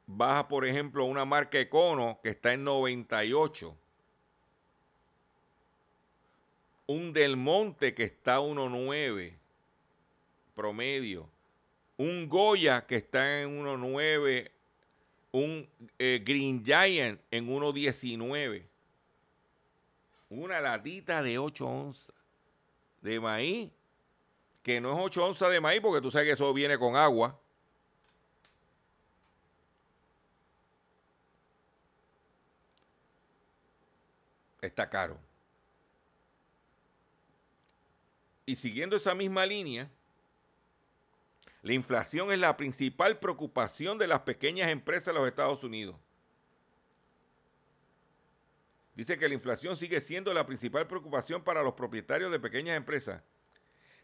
baja, 0.06 0.48
por 0.48 0.66
ejemplo, 0.66 1.06
una 1.06 1.26
marca 1.26 1.60
Econo 1.60 2.20
que 2.24 2.30
está 2.30 2.54
en 2.54 2.64
98. 2.64 3.76
Un 6.88 7.12
Del 7.12 7.36
Monte 7.36 7.94
que 7.94 8.04
está 8.04 8.36
a 8.36 8.40
1.9 8.40 9.34
promedio. 10.56 11.30
Un 11.98 12.30
Goya 12.30 12.86
que 12.86 12.96
está 12.96 13.42
en 13.42 13.62
1.9. 13.62 14.52
Un 15.34 15.70
eh, 16.00 16.22
Green 16.24 16.64
Giant 16.64 17.20
en 17.30 17.48
1.19 17.48 18.64
una 20.30 20.60
latita 20.60 21.22
de 21.22 21.40
8 21.40 21.66
onzas 21.66 22.14
de 23.02 23.20
maíz, 23.20 23.72
que 24.62 24.82
no 24.82 24.92
es 24.92 25.06
8 25.06 25.26
onzas 25.26 25.52
de 25.52 25.62
maíz 25.62 25.80
porque 25.82 26.02
tú 26.02 26.12
sabes 26.12 26.28
que 26.28 26.34
eso 26.34 26.54
viene 26.54 26.78
con 26.78 26.96
agua. 26.96 27.40
Está 34.62 34.90
caro. 34.90 35.20
Y 38.46 38.56
siguiendo 38.56 38.96
esa 38.96 39.14
misma 39.14 39.46
línea, 39.46 39.90
la 41.62 41.74
inflación 41.74 42.32
es 42.32 42.40
la 42.40 42.56
principal 42.56 43.20
preocupación 43.20 43.98
de 43.98 44.08
las 44.08 44.22
pequeñas 44.22 44.72
empresas 44.72 45.08
de 45.08 45.14
los 45.20 45.28
Estados 45.28 45.64
Unidos. 45.64 45.98
Dice 48.96 49.20
que 49.20 49.28
la 49.28 49.36
inflación 49.36 49.76
sigue 49.78 50.02
siendo 50.02 50.34
la 50.34 50.48
principal 50.48 50.88
preocupación 50.88 51.44
para 51.44 51.62
los 51.62 51.74
propietarios 51.74 52.32
de 52.32 52.40
pequeñas 52.40 52.78
empresas, 52.78 53.22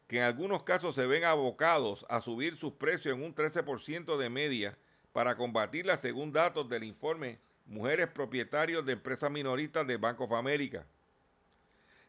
que 0.08 0.18
en 0.18 0.24
algunos 0.24 0.64
casos 0.64 0.94
se 0.94 1.08
ven 1.08 1.24
abocados 1.24 2.06
a 2.10 2.22
subir 2.22 2.58
sus 2.58 2.74
precios 2.74 3.16
en 3.16 3.24
un 3.24 3.34
13% 3.34 4.18
de 4.18 4.30
media 4.30 4.78
para 5.14 5.36
combatirla 5.36 5.98
según 5.98 6.32
datos 6.32 6.70
del 6.70 6.84
informe 6.84 7.40
Mujeres 7.66 8.08
Propietarios 8.08 8.86
de 8.86 8.94
Empresas 8.94 9.32
Minoristas 9.32 9.88
de 9.88 9.98
Bank 9.98 10.20
of 10.22 10.34
America. 10.34 10.86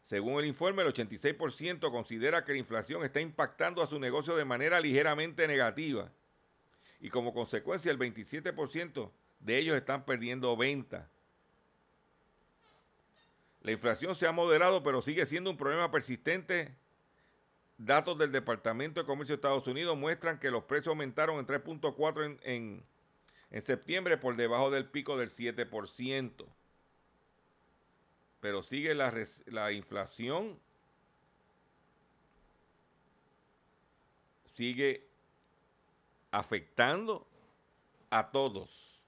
Según 0.05 0.39
el 0.39 0.47
informe, 0.47 0.83
el 0.83 0.93
86% 0.93 1.91
considera 1.91 2.45
que 2.45 2.53
la 2.53 2.59
inflación 2.59 3.05
está 3.05 3.21
impactando 3.21 3.83
a 3.83 3.87
su 3.87 3.99
negocio 3.99 4.37
de 4.37 4.45
manera 4.45 4.81
ligeramente 4.81 5.49
negativa 5.49 6.11
y 7.01 7.11
como 7.11 7.33
consecuencia 7.33 7.91
el 7.91 7.99
27% 7.99 9.11
de 9.41 9.59
ellos 9.59 9.77
están 9.77 10.05
perdiendo 10.05 10.57
venta. 10.57 11.09
La 13.63 13.73
inflación 13.73 14.15
se 14.15 14.27
ha 14.27 14.33
moderado, 14.33 14.83
pero 14.83 15.01
sigue 15.01 15.25
siendo 15.25 15.51
un 15.51 15.57
problema 15.57 15.91
persistente. 15.91 16.75
Datos 17.79 18.19
del 18.19 18.31
Departamento 18.31 19.01
de 19.01 19.07
Comercio 19.07 19.35
de 19.35 19.37
Estados 19.37 19.67
Unidos 19.67 19.97
muestran 19.97 20.39
que 20.39 20.51
los 20.51 20.65
precios 20.65 20.89
aumentaron 20.89 21.39
en 21.39 21.47
3.4 21.47 22.25
en, 22.25 22.41
en, 22.43 22.85
septiembre 23.63 24.17
por 24.17 24.37
debajo 24.37 24.71
del 24.71 24.87
pico 24.87 25.17
del 25.17 25.31
7%. 25.31 26.47
Pero 28.41 28.63
sigue 28.63 28.95
la, 28.95 29.13
la 29.47 29.73
inflación, 29.73 30.59
sigue 34.47 35.07
afectando 36.31 37.27
a 38.11 38.31
todos. 38.31 39.01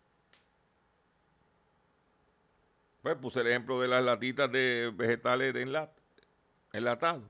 Pues 3.03 3.15
puse 3.17 3.41
el 3.41 3.49
ejemplo 3.49 3.81
de 3.81 3.89
las 3.89 4.03
latitas 4.03 4.51
de 4.51 4.93
vegetales 4.95 5.55
de 5.55 5.63
enlat 5.63 5.91
enlatados. 6.73 7.23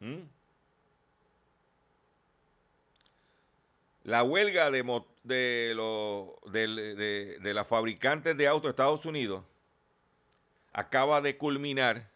¿Mm? 0.00 0.37
La 4.08 4.22
huelga 4.22 4.70
de, 4.70 4.82
de, 5.22 5.74
de, 6.50 7.38
de, 7.42 7.52
las 7.52 7.66
fabricantes 7.66 8.34
de 8.38 8.48
autos 8.48 8.62
de 8.62 8.70
Estados 8.70 9.04
Unidos 9.04 9.44
acaba 10.72 11.20
de 11.20 11.36
culminar 11.36 12.08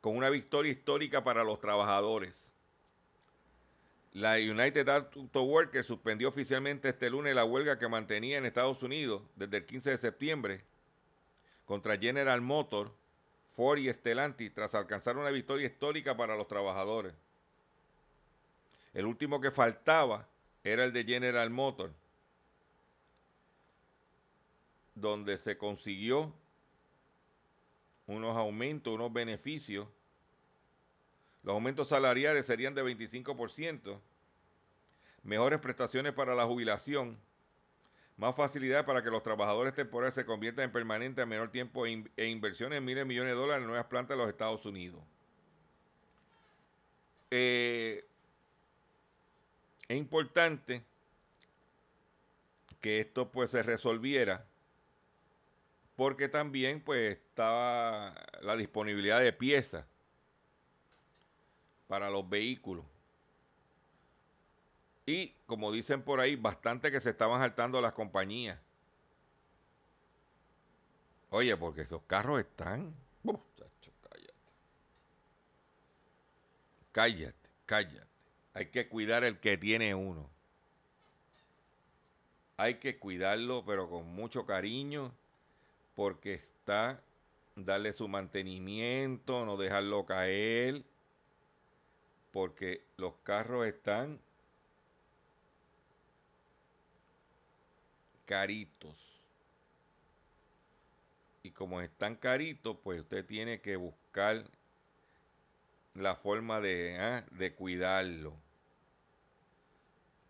con 0.00 0.16
una 0.16 0.30
victoria 0.30 0.70
histórica 0.70 1.24
para 1.24 1.42
los 1.42 1.58
trabajadores. 1.58 2.52
La 4.12 4.34
United 4.34 4.88
Auto 4.88 5.42
Workers 5.42 5.88
suspendió 5.88 6.28
oficialmente 6.28 6.90
este 6.90 7.10
lunes 7.10 7.34
la 7.34 7.44
huelga 7.44 7.80
que 7.80 7.88
mantenía 7.88 8.38
en 8.38 8.46
Estados 8.46 8.80
Unidos 8.84 9.22
desde 9.34 9.56
el 9.56 9.66
15 9.66 9.90
de 9.90 9.98
septiembre 9.98 10.60
contra 11.64 11.98
General 11.98 12.40
Motors, 12.40 12.92
Ford 13.50 13.78
y 13.78 13.92
Stellantis 13.92 14.54
tras 14.54 14.72
alcanzar 14.76 15.16
una 15.16 15.30
victoria 15.30 15.66
histórica 15.66 16.16
para 16.16 16.36
los 16.36 16.46
trabajadores. 16.46 17.12
El 18.94 19.04
último 19.04 19.40
que 19.40 19.50
faltaba 19.50 20.24
era 20.72 20.84
el 20.84 20.92
de 20.92 21.04
General 21.04 21.50
Motors, 21.50 21.94
donde 24.94 25.38
se 25.38 25.56
consiguió 25.56 26.32
unos 28.06 28.36
aumentos, 28.36 28.94
unos 28.94 29.12
beneficios 29.12 29.86
los 31.48 31.54
aumentos 31.54 31.88
salariales 31.88 32.46
serían 32.46 32.74
de 32.74 32.84
25%, 32.84 33.98
mejores 35.22 35.58
prestaciones 35.60 36.12
para 36.12 36.34
la 36.34 36.44
jubilación, 36.44 37.16
más 38.16 38.34
facilidad 38.34 38.84
para 38.84 39.02
que 39.02 39.10
los 39.10 39.22
trabajadores 39.22 39.74
temporales 39.74 40.14
se 40.14 40.26
conviertan 40.26 40.64
en 40.66 40.72
permanentes 40.72 41.22
a 41.22 41.26
menor 41.26 41.50
tiempo 41.50 41.86
e, 41.86 42.04
e 42.16 42.26
inversiones 42.26 42.78
en 42.78 42.84
miles 42.84 43.02
de 43.02 43.04
millones 43.06 43.32
de 43.32 43.40
dólares 43.40 43.62
en 43.62 43.68
nuevas 43.68 43.86
plantas 43.86 44.16
de 44.16 44.22
los 44.22 44.28
Estados 44.28 44.66
Unidos. 44.66 45.00
Eh, 47.30 48.04
es 49.88 49.96
importante 49.96 50.84
que 52.80 53.00
esto 53.00 53.30
pues 53.30 53.50
se 53.50 53.62
resolviera 53.62 54.44
porque 55.96 56.28
también 56.28 56.80
pues 56.80 57.16
estaba 57.16 58.14
la 58.40 58.54
disponibilidad 58.56 59.20
de 59.20 59.32
piezas 59.32 59.84
para 61.88 62.08
los 62.08 62.28
vehículos. 62.28 62.84
Y 65.06 65.30
como 65.46 65.72
dicen 65.72 66.02
por 66.02 66.20
ahí, 66.20 66.36
bastante 66.36 66.92
que 66.92 67.00
se 67.00 67.10
estaban 67.10 67.40
saltando 67.40 67.80
las 67.80 67.94
compañías. 67.94 68.60
Oye, 71.30 71.56
porque 71.56 71.82
esos 71.82 72.02
carros 72.02 72.40
están. 72.40 72.94
cállate. 74.08 74.34
Cállate, 76.92 77.50
cállate. 77.66 78.07
Hay 78.58 78.66
que 78.66 78.88
cuidar 78.88 79.22
el 79.22 79.38
que 79.38 79.56
tiene 79.56 79.94
uno. 79.94 80.28
Hay 82.56 82.80
que 82.80 82.98
cuidarlo, 82.98 83.64
pero 83.64 83.88
con 83.88 84.04
mucho 84.06 84.46
cariño, 84.46 85.14
porque 85.94 86.34
está 86.34 87.00
darle 87.54 87.92
su 87.92 88.08
mantenimiento, 88.08 89.46
no 89.46 89.56
dejarlo 89.56 90.04
caer 90.06 90.82
porque 92.32 92.82
los 92.96 93.14
carros 93.22 93.64
están 93.64 94.18
caritos. 98.26 99.22
Y 101.44 101.52
como 101.52 101.80
están 101.80 102.16
caritos, 102.16 102.76
pues 102.82 103.02
usted 103.02 103.24
tiene 103.24 103.60
que 103.60 103.76
buscar 103.76 104.42
la 105.94 106.16
forma 106.16 106.60
de, 106.60 106.98
ah, 106.98 107.24
de 107.30 107.54
cuidarlo. 107.54 108.47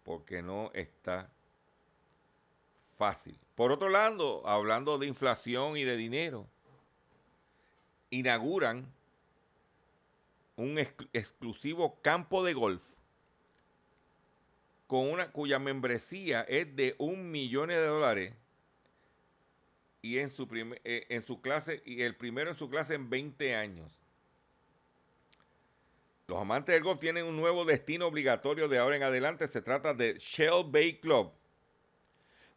Porque 0.09 0.40
no 0.40 0.70
está 0.72 1.30
fácil. 2.96 3.38
Por 3.54 3.72
otro 3.72 3.90
lado, 3.90 4.40
hablando 4.48 4.96
de 4.96 5.06
inflación 5.06 5.76
y 5.76 5.84
de 5.84 5.98
dinero, 5.98 6.46
inauguran 8.09 8.90
un 10.56 10.78
exclusivo 10.78 12.00
campo 12.00 12.42
de 12.42 12.54
golf 12.54 12.82
con 14.86 15.11
una 15.11 15.30
cuya 15.30 15.59
membresía 15.59 16.40
es 16.40 16.74
de 16.74 16.94
un 16.96 17.30
millón 17.30 17.68
de 17.68 17.76
dólares 17.76 18.32
y 20.00 20.20
en 20.20 20.30
su, 20.30 20.48
eh, 20.84 21.04
en 21.11 21.22
su 21.22 21.42
clase 21.42 21.82
y 21.84 22.00
el 22.00 22.16
primero 22.16 22.48
en 22.48 22.56
su 22.56 22.70
clase 22.70 22.94
en 22.94 23.11
20 23.11 23.54
años. 23.54 23.92
Los 26.28 26.40
amantes 26.40 26.74
del 26.74 26.84
golf 26.84 27.00
tienen 27.00 27.24
un 27.24 27.36
nuevo 27.36 27.64
destino 27.64 28.06
obligatorio 28.06 28.68
de 28.68 28.78
ahora 28.78 28.96
en 28.96 29.02
adelante. 29.02 29.48
Se 29.48 29.62
trata 29.62 29.94
de 29.94 30.18
Shell 30.18 30.64
Bay 30.66 31.00
Club 31.00 31.32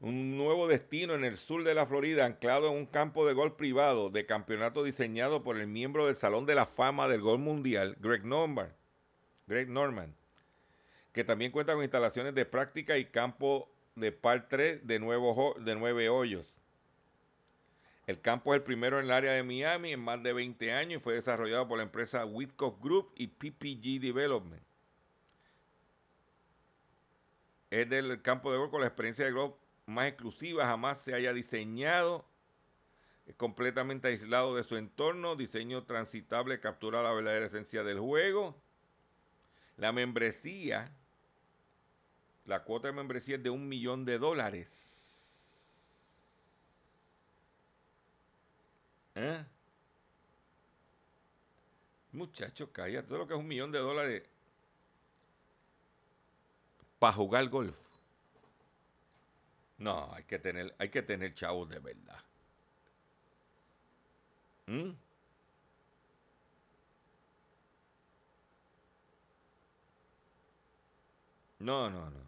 un 0.01 0.35
nuevo 0.35 0.67
destino 0.67 1.13
en 1.13 1.23
el 1.23 1.37
sur 1.37 1.63
de 1.63 1.75
la 1.75 1.85
Florida, 1.85 2.25
anclado 2.25 2.71
en 2.71 2.75
un 2.75 2.85
campo 2.87 3.25
de 3.27 3.33
golf 3.33 3.53
privado 3.53 4.09
de 4.09 4.25
campeonato 4.25 4.83
diseñado 4.83 5.43
por 5.43 5.57
el 5.57 5.67
miembro 5.67 6.07
del 6.07 6.15
Salón 6.15 6.47
de 6.47 6.55
la 6.55 6.65
Fama 6.65 7.07
del 7.07 7.21
Golf 7.21 7.39
Mundial, 7.39 7.95
Greg 7.99 8.25
Norman, 8.25 8.73
Greg 9.47 9.69
Norman 9.69 10.15
que 11.13 11.23
también 11.23 11.51
cuenta 11.51 11.73
con 11.73 11.83
instalaciones 11.83 12.33
de 12.33 12.45
práctica 12.45 12.97
y 12.97 13.05
campo 13.05 13.69
de 13.95 14.11
par 14.11 14.47
3 14.47 14.87
de, 14.87 14.99
nuevo, 14.99 15.55
de 15.59 15.75
nueve 15.75 16.09
hoyos. 16.09 16.60
El 18.11 18.19
campo 18.19 18.53
es 18.53 18.57
el 18.57 18.63
primero 18.63 18.99
en 18.99 19.05
el 19.05 19.11
área 19.11 19.31
de 19.31 19.41
Miami 19.41 19.93
en 19.93 20.01
más 20.01 20.21
de 20.21 20.33
20 20.33 20.73
años 20.73 20.99
y 20.99 21.01
fue 21.01 21.13
desarrollado 21.13 21.65
por 21.69 21.77
la 21.77 21.83
empresa 21.83 22.25
Whitcoff 22.25 22.77
Group 22.81 23.13
y 23.15 23.27
PPG 23.27 24.01
Development. 24.01 24.61
Es 27.69 27.89
del 27.89 28.21
campo 28.21 28.51
de 28.51 28.57
golf 28.57 28.69
con 28.69 28.81
la 28.81 28.87
experiencia 28.87 29.23
de 29.23 29.31
golf 29.31 29.53
más 29.85 30.07
exclusiva 30.07 30.65
jamás 30.65 31.01
se 31.01 31.13
haya 31.13 31.31
diseñado. 31.31 32.25
Es 33.27 33.35
completamente 33.35 34.09
aislado 34.09 34.57
de 34.57 34.63
su 34.63 34.75
entorno. 34.75 35.37
Diseño 35.37 35.85
transitable 35.85 36.59
captura 36.59 37.01
la 37.01 37.13
verdadera 37.13 37.45
esencia 37.45 37.81
del 37.81 38.01
juego. 38.01 38.61
La 39.77 39.93
membresía, 39.93 40.91
la 42.43 42.65
cuota 42.65 42.89
de 42.89 42.93
membresía 42.93 43.37
es 43.37 43.43
de 43.43 43.51
un 43.51 43.69
millón 43.69 44.03
de 44.03 44.19
dólares. 44.19 45.00
¿Eh? 49.15 49.45
Muchachos, 52.13 52.69
calla, 52.71 53.05
todo 53.05 53.19
lo 53.19 53.27
que 53.27 53.33
es 53.33 53.39
un 53.39 53.47
millón 53.47 53.71
de 53.71 53.79
dólares 53.79 54.23
para 56.99 57.13
jugar 57.13 57.47
golf. 57.49 57.75
No, 59.77 60.13
hay 60.13 60.23
que 60.25 60.37
tener, 60.39 60.75
hay 60.77 60.89
que 60.89 61.01
tener 61.01 61.33
chavos 61.33 61.69
de 61.69 61.79
verdad. 61.79 62.19
¿Mm? 64.67 64.91
No, 71.59 71.89
no, 71.89 72.09
no. 72.09 72.27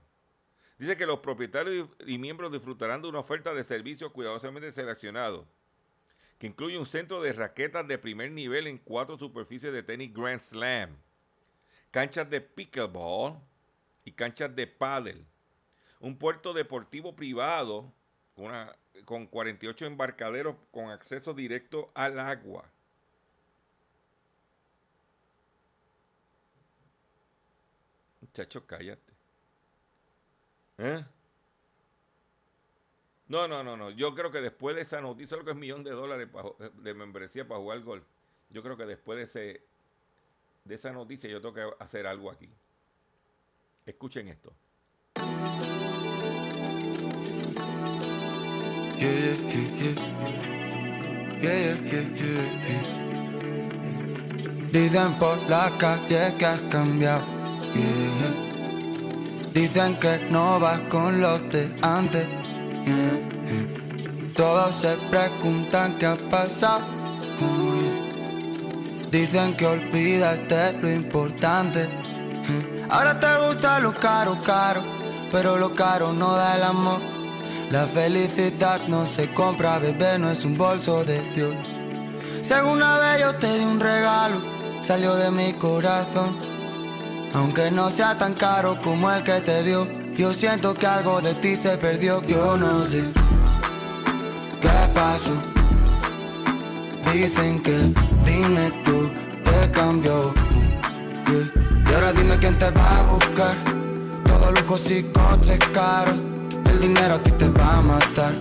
Dice 0.77 0.97
que 0.97 1.05
los 1.05 1.19
propietarios 1.19 1.89
y 2.05 2.17
miembros 2.17 2.51
disfrutarán 2.51 3.01
de 3.01 3.09
una 3.09 3.19
oferta 3.19 3.53
de 3.53 3.63
servicios 3.63 4.11
cuidadosamente 4.11 4.71
seleccionados, 4.71 5.45
que 6.43 6.47
incluye 6.47 6.77
un 6.77 6.85
centro 6.85 7.21
de 7.21 7.31
raquetas 7.31 7.87
de 7.87 7.97
primer 7.97 8.29
nivel 8.29 8.67
en 8.67 8.77
cuatro 8.77 9.17
superficies 9.17 9.71
de 9.71 9.81
tenis 9.81 10.13
Grand 10.13 10.41
Slam, 10.41 10.93
canchas 11.89 12.29
de 12.29 12.41
pickleball 12.41 13.39
y 14.03 14.11
canchas 14.11 14.53
de 14.53 14.67
paddle 14.67 15.23
un 16.01 16.17
puerto 16.17 16.51
deportivo 16.51 17.15
privado 17.15 17.93
con, 18.35 18.51
con 19.05 19.25
48 19.25 19.85
embarcaderos 19.85 20.57
con 20.69 20.89
acceso 20.89 21.33
directo 21.33 21.89
al 21.93 22.19
agua. 22.19 22.69
Muchachos, 28.19 28.63
cállate. 28.67 29.13
¿Eh? 30.79 31.05
No, 33.27 33.47
no, 33.47 33.63
no, 33.63 33.77
no. 33.77 33.89
Yo 33.91 34.13
creo 34.13 34.31
que 34.31 34.41
después 34.41 34.75
de 34.75 34.81
esa 34.81 35.01
noticia, 35.01 35.37
lo 35.37 35.45
que 35.45 35.51
es 35.51 35.57
millón 35.57 35.83
de 35.83 35.91
dólares 35.91 36.29
de 36.75 36.93
membresía 36.93 37.47
para 37.47 37.59
jugar 37.59 37.81
golf, 37.81 38.03
yo 38.49 38.61
creo 38.61 38.77
que 38.77 38.85
después 38.85 39.17
de, 39.17 39.23
ese, 39.23 39.61
de 40.65 40.75
esa 40.75 40.91
noticia 40.91 41.29
yo 41.29 41.41
tengo 41.41 41.53
que 41.53 41.67
hacer 41.79 42.05
algo 42.05 42.29
aquí. 42.29 42.49
Escuchen 43.85 44.27
esto. 44.27 44.53
Dicen 54.71 55.19
por 55.19 55.37
la 55.49 55.75
calle 55.77 56.35
que 56.37 56.45
has 56.45 56.61
cambiado. 56.63 57.25
Dicen 59.53 59.99
que 59.99 60.27
no 60.29 60.59
vas 60.59 60.81
con 60.89 61.19
los 61.19 61.49
de 61.49 61.75
antes. 61.81 62.42
Todos 64.35 64.75
se 64.75 64.97
preguntan 65.09 65.97
qué 65.97 66.07
ha 66.07 66.17
pasado. 66.29 66.85
Dicen 69.11 69.55
que 69.55 69.65
olvidaste 69.67 70.73
lo 70.73 70.91
importante. 70.91 71.87
Ahora 72.89 73.19
te 73.19 73.27
gusta 73.47 73.79
lo 73.79 73.93
caro, 73.93 74.41
caro, 74.43 74.83
pero 75.31 75.57
lo 75.57 75.75
caro 75.75 76.11
no 76.11 76.35
da 76.35 76.55
el 76.55 76.63
amor. 76.63 76.99
La 77.69 77.85
felicidad 77.87 78.87
no 78.87 79.05
se 79.07 79.33
compra, 79.33 79.79
bebé, 79.79 80.19
no 80.19 80.29
es 80.29 80.43
un 80.45 80.57
bolso 80.57 81.05
de 81.05 81.21
Dios. 81.31 81.55
Si 82.41 82.53
alguna 82.53 82.97
vez 82.97 83.21
yo 83.21 83.35
te 83.35 83.57
di 83.57 83.65
un 83.65 83.79
regalo, 83.79 84.41
salió 84.81 85.15
de 85.15 85.31
mi 85.31 85.53
corazón. 85.53 86.39
Aunque 87.33 87.71
no 87.71 87.89
sea 87.89 88.17
tan 88.17 88.33
caro 88.33 88.79
como 88.81 89.11
el 89.11 89.23
que 89.23 89.41
te 89.41 89.63
dio, 89.63 89.87
yo 90.15 90.31
siento 90.31 90.73
que 90.75 90.85
algo 90.85 91.21
de 91.21 91.35
ti 91.35 91.55
se 91.55 91.77
perdió. 91.77 92.21
Yo 92.23 92.57
no 92.57 92.83
sé 92.83 93.03
qué 94.61 94.69
pasó. 94.93 95.33
Dicen 97.11 97.61
que 97.61 97.93
dime 98.25 98.71
tú 98.85 99.09
te 99.43 99.71
cambió. 99.71 100.33
Y 101.27 101.93
ahora 101.93 102.13
dime 102.13 102.37
quién 102.37 102.57
te 102.57 102.69
va 102.71 102.99
a 102.99 103.03
buscar. 103.03 103.57
Todos 104.25 104.61
lujos 104.61 104.91
y 104.91 105.03
coches 105.03 105.59
caros. 105.73 106.17
El 106.65 106.79
dinero 106.79 107.15
a 107.15 107.19
ti 107.19 107.31
te 107.31 107.49
va 107.49 107.77
a 107.77 107.81
matar. 107.81 108.35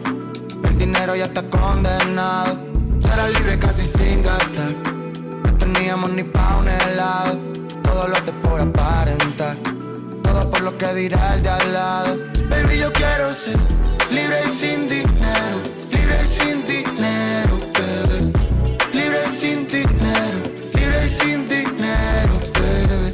El 0.65 0.79
dinero 0.79 1.17
ya 1.17 1.27
está 1.27 1.43
condenado. 1.43 2.59
Será 3.01 3.29
libre 3.29 3.59
casi 3.59 3.87
sin 3.87 4.23
gastar. 4.23 4.75
No 5.45 5.59
teníamos 5.59 6.11
ni 6.11 6.23
pa' 6.23 6.59
un 6.59 6.69
helado. 6.69 7.39
Todo 7.83 8.09
lo 8.09 8.17
hace 8.17 8.33
por 8.33 8.61
aparentar. 8.61 9.57
Por 10.33 10.63
lo 10.63 10.79
que 10.79 10.95
dirá 10.95 11.35
el 11.35 11.43
de 11.43 11.49
al 11.51 11.73
lado. 11.73 12.19
Baby, 12.49 12.79
yo 12.79 12.93
quiero 12.93 13.33
ser 13.33 13.59
libre 14.11 14.41
y 14.47 14.51
sin 14.51 14.89
dinero. 14.89 15.57
Libre 15.91 16.21
y 16.25 16.27
sin 16.27 16.67
dinero, 16.67 17.61
bebé. 17.75 18.33
Libre 18.93 19.21
y 19.27 19.31
sin 19.31 19.69
dinero. 19.69 20.39
Libre 20.73 21.05
y 21.05 21.09
sin 21.09 21.49
dinero, 21.49 22.35
bebé. 22.55 23.13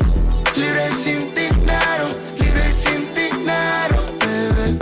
Libre 0.57 0.89
y 0.91 0.95
sin 0.95 1.35
dinero. 1.35 2.09
Libre 2.39 2.69
y 2.69 2.73
sin 2.73 3.15
dinero, 3.15 4.05
bebé. 4.21 4.79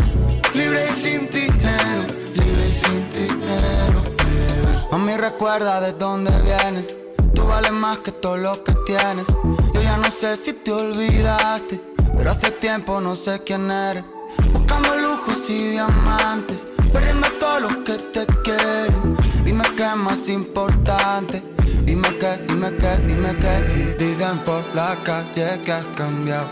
Libre 0.54 0.86
y 0.88 1.00
sin 1.00 1.30
dinero. 1.30 2.02
Libre 2.34 2.68
y 2.68 2.72
sin 2.72 3.12
dinero, 3.12 4.02
bebé. 4.18 4.86
Mami, 4.90 5.16
recuerda 5.16 5.80
de 5.80 5.92
dónde 5.92 6.30
vienes. 6.42 6.96
Tú 7.34 7.46
vales 7.46 7.72
más 7.72 7.98
que 8.00 8.12
todo 8.12 8.36
lo 8.36 8.64
que 8.64 8.72
tienes. 8.86 9.26
Yo 9.74 9.82
ya 9.82 9.96
no 9.98 10.10
sé 10.10 10.36
si 10.36 10.52
te 10.52 10.72
olvidaste, 10.72 11.80
pero 12.16 12.30
hace 12.30 12.50
tiempo 12.50 13.00
no 13.00 13.14
sé 13.14 13.42
quién 13.44 13.70
eres. 13.70 14.04
Buscando 14.52 14.96
lujos 14.96 15.48
y 15.48 15.70
diamantes, 15.72 16.66
perdiendo 16.92 17.26
a 17.26 17.38
todos 17.38 17.62
los 17.62 17.76
que 17.84 17.92
te 18.12 18.26
quieren. 18.42 19.16
Dime 19.44 19.64
qué 19.76 19.84
es 19.84 19.96
más 19.96 20.28
importante. 20.28 21.42
Dime 21.84 22.08
qué, 22.18 22.38
dime 22.48 22.72
qué, 22.76 22.96
dime 23.06 23.36
qué. 23.36 23.96
Dicen 23.98 24.38
por 24.40 24.62
la 24.74 24.96
calle 25.04 25.62
que 25.64 25.72
has 25.72 25.84
cambiado. 25.94 26.48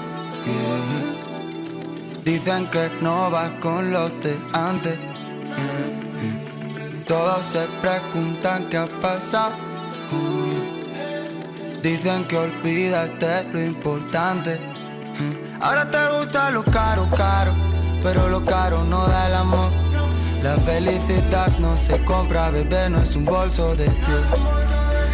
Dicen 2.24 2.70
que 2.70 2.88
no 3.00 3.30
vas 3.30 3.50
con 3.60 3.92
los 3.92 4.10
de 4.22 4.38
antes. 4.52 4.98
Todos 7.06 7.44
se 7.44 7.66
preguntan 7.82 8.68
qué 8.68 8.78
ha 8.78 8.86
pasado. 9.02 9.54
Dicen 11.82 12.24
que 12.24 12.36
olvidaste 12.36 13.44
lo 13.52 13.60
importante. 13.60 14.73
Ahora 15.60 15.90
te 15.90 15.98
gusta 16.18 16.50
lo 16.50 16.64
caro, 16.64 17.08
caro, 17.16 17.54
pero 18.02 18.28
lo 18.28 18.44
caro 18.44 18.84
no 18.84 19.06
da 19.06 19.26
el 19.28 19.34
amor. 19.34 19.70
La 20.42 20.56
felicidad 20.56 21.56
no 21.58 21.78
se 21.78 22.04
compra, 22.04 22.50
bebé, 22.50 22.90
no 22.90 22.98
es 22.98 23.16
un 23.16 23.24
bolso 23.24 23.74
de 23.76 23.88
Dios. 23.88 24.26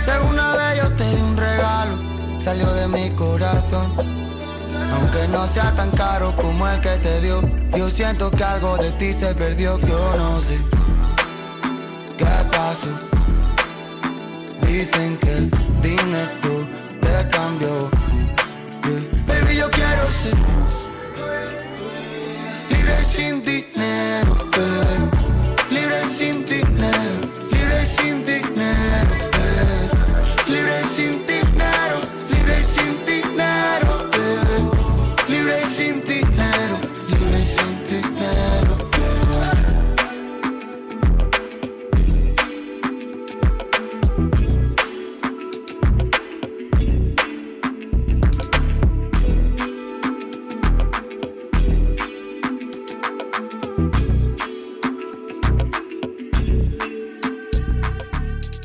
Si 0.00 0.10
alguna 0.10 0.54
vez 0.54 0.82
yo 0.82 0.92
te 0.96 1.04
di 1.04 1.20
un 1.22 1.36
regalo, 1.36 1.96
salió 2.40 2.72
de 2.72 2.88
mi 2.88 3.10
corazón. 3.10 3.94
Aunque 4.92 5.28
no 5.28 5.46
sea 5.46 5.72
tan 5.72 5.90
caro 5.92 6.34
como 6.36 6.66
el 6.66 6.80
que 6.80 6.96
te 6.98 7.20
dio, 7.20 7.42
yo 7.76 7.88
siento 7.90 8.30
que 8.30 8.42
algo 8.42 8.76
de 8.78 8.92
ti 8.92 9.12
se 9.12 9.34
perdió, 9.34 9.78
que 9.78 9.86
yo 9.88 10.16
no 10.16 10.40
sé 10.40 10.58
qué 12.16 12.26
pasó. 12.50 12.88
Dicen 14.62 15.16
que 15.18 15.36
el 15.36 15.50
dinero 15.80 16.66
te 17.00 17.28
cambió. 17.30 17.90
Yeah. 20.10 20.20
Baby, 20.20 20.40
yo 20.40 21.86
quiero 22.70 22.90
ser 22.90 22.90
libre 22.90 22.98
y 23.00 23.04
sin 23.04 23.44
dinero, 23.44 24.34
baby. 24.50 24.80
Libre 25.08 25.19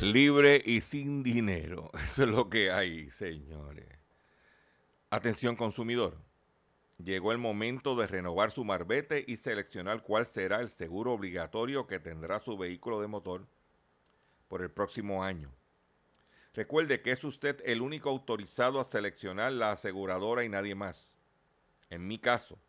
Libre 0.02 0.62
y 0.66 0.82
sin 0.82 1.24
dinero. 1.24 1.90
Eso 2.04 2.24
es 2.24 2.30
lo 2.30 2.50
que 2.50 2.70
hay, 2.70 3.10
señores. 3.12 3.88
Atención 5.10 5.56
consumidor. 5.56 6.18
Llegó 6.98 7.32
el 7.32 7.38
momento 7.38 7.96
de 7.96 8.06
renovar 8.06 8.52
su 8.52 8.66
marbete 8.66 9.24
y 9.26 9.38
seleccionar 9.38 10.04
cuál 10.04 10.26
será 10.26 10.60
el 10.60 10.70
seguro 10.70 11.14
obligatorio 11.14 11.88
que 11.88 12.00
tendrá 12.00 12.40
su 12.42 12.58
vehículo 12.58 13.00
de 13.00 13.08
motor 13.08 13.48
por 14.50 14.62
el 14.62 14.70
próximo 14.70 15.24
año. 15.24 15.50
Recuerde 16.54 17.02
que 17.02 17.12
es 17.12 17.24
usted 17.24 17.62
el 17.66 17.82
único 17.82 18.10
autorizado 18.10 18.82
a 18.82 18.86
seleccionar 18.86 19.54
la 19.54 19.72
aseguradora 19.72 20.44
y 20.44 20.50
nadie 20.50 20.76
más. 20.76 21.16
En 21.90 22.06
mi 22.06 22.18
caso, 22.18 22.60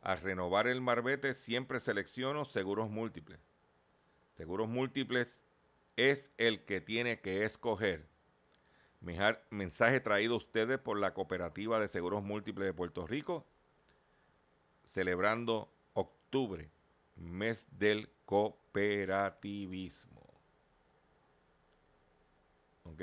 al 0.00 0.20
renovar 0.20 0.66
el 0.66 0.80
marbete 0.80 1.32
siempre 1.32 1.78
selecciono 1.78 2.44
seguros 2.44 2.90
múltiples. 2.90 3.40
Seguros 4.36 4.68
múltiples 4.68 5.38
es 5.96 6.30
el 6.38 6.64
que 6.64 6.80
tiene 6.80 7.20
que 7.20 7.44
escoger. 7.44 8.06
Mensaje 9.50 10.00
traído 10.00 10.34
a 10.34 10.38
ustedes 10.38 10.78
por 10.78 10.98
la 10.98 11.12
Cooperativa 11.12 11.80
de 11.80 11.88
Seguros 11.88 12.22
Múltiples 12.22 12.66
de 12.66 12.72
Puerto 12.72 13.06
Rico, 13.06 13.44
celebrando 14.86 15.72
octubre, 15.94 16.70
mes 17.16 17.66
del 17.70 18.08
cooperativismo. 18.24 20.22
¿Ok? 22.84 23.02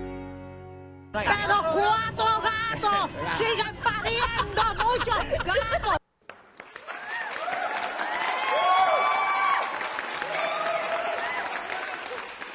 Pero 1.11 1.55
cuatro 1.73 2.41
gatos 2.41 3.37
sigan 3.37 3.75
pariendo 3.83 4.61
muchos 4.77 5.45
gatos. 5.45 5.97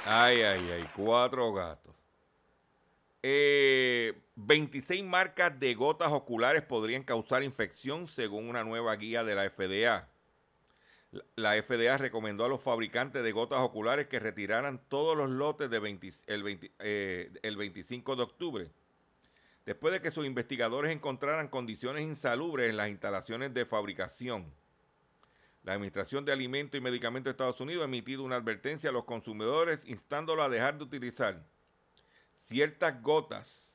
Ay, 0.07 0.43
ay, 0.43 0.71
ay, 0.71 0.89
cuatro 0.95 1.53
gatos. 1.53 1.95
Eh, 3.23 4.15
26 4.37 5.03
marcas 5.05 5.59
de 5.59 5.75
gotas 5.75 6.13
oculares 6.13 6.63
podrían 6.63 7.03
causar 7.03 7.43
infección 7.43 8.07
según 8.07 8.49
una 8.49 8.65
nueva 8.65 8.95
guía 8.97 9.25
de 9.25 9.35
la 9.35 9.51
FDA. 9.51 10.09
La 11.35 11.61
FDA 11.63 11.97
recomendó 11.99 12.45
a 12.45 12.49
los 12.49 12.63
fabricantes 12.63 13.23
de 13.23 13.33
gotas 13.33 13.61
oculares 13.61 14.09
que 14.09 14.19
retiraran 14.19 14.81
todos 14.89 15.17
los 15.17 15.31
lotes 15.31 15.71
de 15.71 15.77
el, 16.27 17.39
el 17.43 17.57
25 17.57 18.17
de 18.17 18.23
octubre, 18.23 18.71
después 19.65 19.93
de 19.93 20.03
que 20.03 20.11
sus 20.11 20.27
investigadores 20.27 20.91
encontraran 20.91 21.49
condiciones 21.49 22.03
insalubres 22.03 22.71
en 22.71 22.77
las 22.77 22.89
instalaciones 22.89 23.55
de 23.55 23.65
fabricación. 23.65 24.53
La 25.63 25.73
Administración 25.73 26.25
de 26.25 26.33
Alimentos 26.33 26.79
y 26.79 26.81
Medicamentos 26.81 27.25
de 27.25 27.31
Estados 27.33 27.61
Unidos 27.61 27.83
ha 27.83 27.87
emitido 27.87 28.23
una 28.23 28.37
advertencia 28.37 28.91
a 28.91 28.93
los 28.93 29.05
consumidores 29.05 29.85
instándolos 29.85 30.45
a 30.45 30.49
dejar 30.49 30.79
de 30.79 30.85
utilizar 30.85 31.45
ciertas 32.41 33.03
gotas 33.03 33.73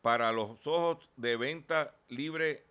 para 0.00 0.32
los 0.32 0.66
ojos 0.66 1.08
de 1.16 1.36
venta 1.36 1.94
libre 2.08 2.66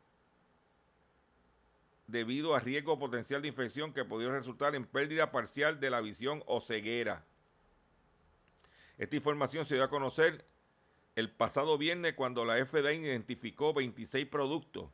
debido 2.11 2.55
a 2.55 2.59
riesgo 2.59 2.99
potencial 2.99 3.41
de 3.41 3.47
infección 3.47 3.93
que 3.93 4.05
podría 4.05 4.31
resultar 4.31 4.75
en 4.75 4.85
pérdida 4.85 5.31
parcial 5.31 5.79
de 5.79 5.89
la 5.89 6.01
visión 6.01 6.43
o 6.45 6.61
ceguera. 6.61 7.25
Esta 8.97 9.15
información 9.15 9.65
se 9.65 9.75
dio 9.75 9.83
a 9.83 9.89
conocer 9.89 10.45
el 11.15 11.31
pasado 11.31 11.77
viernes 11.77 12.13
cuando 12.13 12.45
la 12.45 12.63
FDA 12.63 12.93
identificó 12.93 13.73
26 13.73 14.27
productos 14.27 14.89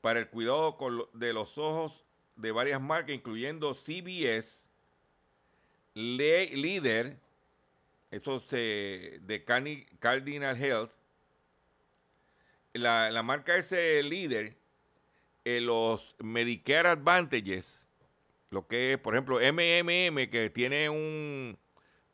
para 0.00 0.20
el 0.20 0.28
cuidado 0.28 0.76
de 1.12 1.32
los 1.32 1.58
ojos 1.58 2.04
de 2.36 2.52
varias 2.52 2.80
marcas, 2.80 3.14
incluyendo 3.14 3.74
CBS, 3.74 4.66
Líder, 5.94 7.18
eso 8.10 8.40
se, 8.40 9.20
de 9.22 9.44
Cardinal 9.44 10.62
Health. 10.62 10.90
La, 12.72 13.22
marca 13.22 13.56
ese 13.56 14.02
líder, 14.02 14.56
eh, 15.44 15.60
los 15.60 16.14
Medicare 16.18 16.88
Advantages, 16.88 17.88
lo 18.50 18.66
que 18.66 18.92
es, 18.92 18.98
por 18.98 19.14
ejemplo, 19.14 19.38
MMM, 19.38 20.30
que 20.30 20.50
tiene 20.54 20.88
un, 20.88 21.58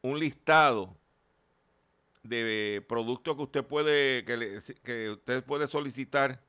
un 0.03 0.19
listado 0.19 0.97
de 2.23 2.85
productos 2.89 3.37
que 3.37 3.43
usted 3.43 3.65
puede, 3.65 4.25
que, 4.25 4.61
que 4.83 5.11
usted 5.11 5.43
puede 5.45 5.69
solicitar 5.69 6.43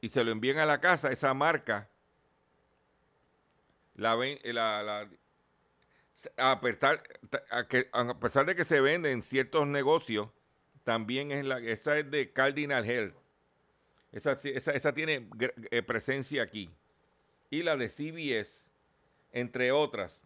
y 0.00 0.08
se 0.08 0.24
lo 0.24 0.32
envían 0.32 0.58
a 0.58 0.66
la 0.66 0.80
casa, 0.80 1.10
esa 1.12 1.34
marca, 1.34 1.88
la, 3.94 4.16
la, 4.16 5.08
a 6.36 6.60
pesar, 6.60 7.02
que, 7.68 7.88
a 7.92 8.18
pesar 8.18 8.46
de 8.46 8.54
que 8.54 8.64
se 8.64 8.80
vende 8.80 9.12
en 9.12 9.22
ciertos 9.22 9.66
negocios, 9.66 10.28
también 10.84 11.32
es 11.32 11.44
la, 11.44 11.58
esa 11.58 11.98
es 11.98 12.10
de 12.10 12.32
Cardinal 12.32 12.88
Health. 12.88 13.19
Esa, 14.12 14.92
tiene 14.92 15.28
eh, 15.70 15.82
presencia 15.82 16.42
aquí. 16.42 16.70
Y 17.50 17.62
la 17.62 17.76
de 17.76 17.88
CBS, 17.88 18.70
entre 19.32 19.72
otras. 19.72 20.24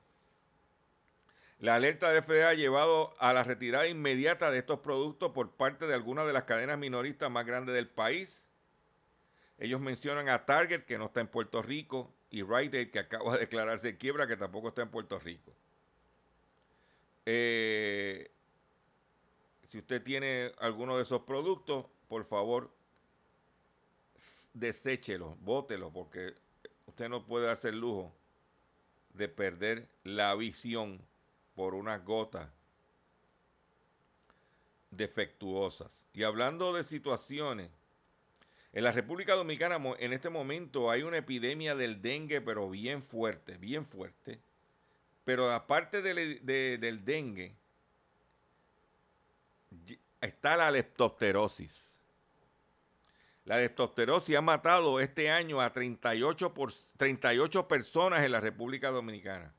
La 1.58 1.76
alerta 1.76 2.10
de 2.10 2.20
FDA 2.20 2.48
ha 2.48 2.54
llevado 2.54 3.14
a 3.18 3.32
la 3.32 3.42
retirada 3.42 3.86
inmediata 3.86 4.50
de 4.50 4.58
estos 4.58 4.80
productos 4.80 5.32
por 5.32 5.52
parte 5.52 5.86
de 5.86 5.94
algunas 5.94 6.26
de 6.26 6.32
las 6.32 6.44
cadenas 6.44 6.78
minoristas 6.78 7.30
más 7.30 7.46
grandes 7.46 7.74
del 7.74 7.88
país. 7.88 8.44
Ellos 9.58 9.80
mencionan 9.80 10.28
a 10.28 10.44
Target, 10.44 10.82
que 10.82 10.98
no 10.98 11.06
está 11.06 11.20
en 11.20 11.28
Puerto 11.28 11.62
Rico, 11.62 12.12
y 12.30 12.42
Rite 12.42 12.78
Aid, 12.78 12.90
que 12.90 12.98
acaba 12.98 13.34
de 13.34 13.40
declararse 13.40 13.96
quiebra, 13.96 14.26
que 14.26 14.36
tampoco 14.36 14.68
está 14.68 14.82
en 14.82 14.90
Puerto 14.90 15.18
Rico. 15.18 15.52
Eh, 17.26 18.30
si 19.68 19.78
usted 19.78 20.02
tiene 20.02 20.52
alguno 20.58 20.96
de 20.96 21.04
esos 21.04 21.22
productos, 21.22 21.86
por 22.08 22.24
favor, 22.24 22.73
deséchelo, 24.54 25.36
bótelo, 25.40 25.92
porque 25.92 26.34
usted 26.86 27.08
no 27.08 27.26
puede 27.26 27.46
darse 27.46 27.68
el 27.68 27.80
lujo 27.80 28.14
de 29.12 29.28
perder 29.28 29.88
la 30.02 30.34
visión 30.34 31.00
por 31.54 31.74
unas 31.74 32.04
gotas 32.04 32.48
defectuosas. 34.90 35.90
Y 36.12 36.22
hablando 36.22 36.72
de 36.72 36.84
situaciones, 36.84 37.70
en 38.72 38.84
la 38.84 38.92
República 38.92 39.34
Dominicana 39.34 39.78
en 39.98 40.12
este 40.12 40.30
momento 40.30 40.90
hay 40.90 41.02
una 41.02 41.18
epidemia 41.18 41.74
del 41.74 42.02
dengue, 42.02 42.40
pero 42.40 42.68
bien 42.70 43.02
fuerte, 43.02 43.56
bien 43.56 43.86
fuerte. 43.86 44.40
Pero 45.24 45.52
aparte 45.52 46.02
del, 46.02 47.04
dengue, 47.04 47.54
está 50.20 50.56
la 50.56 50.70
leptosterosis. 50.70 51.93
La 53.44 53.58
leptosterosis 53.58 54.36
ha 54.36 54.40
matado 54.40 55.00
este 55.00 55.30
año 55.30 55.60
a 55.60 55.72
38, 55.72 56.54
por, 56.54 56.72
38 56.96 57.68
personas 57.68 58.24
en 58.24 58.32
la 58.32 58.40
República 58.40 58.90
Dominicana. 58.90 59.52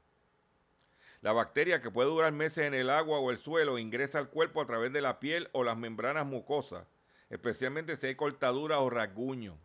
La 1.22 1.34
bacteria 1.34 1.82
que 1.82 1.92
puede 1.92 2.10
durar 2.10 2.32
meses 2.34 2.66
en 2.66 2.74
el 2.74 2.90
agua 2.90 3.20
o 3.20 3.30
el 3.30 3.38
suelo 3.38 3.78
ingresa 3.78 4.18
al 4.18 4.30
cuerpo 4.30 4.62
a 4.62 4.66
través 4.66 4.92
de 4.92 5.02
la 5.02 5.20
piel 5.20 5.50
o 5.52 5.64
las 5.64 5.78
membranas 5.78 6.26
mucosas, 6.26 6.88
especialmente 7.30 7.96
si 7.98 8.08
hay 8.08 8.16
cortadura 8.16 8.80
o 8.80 8.90
rasguño. 8.90 9.58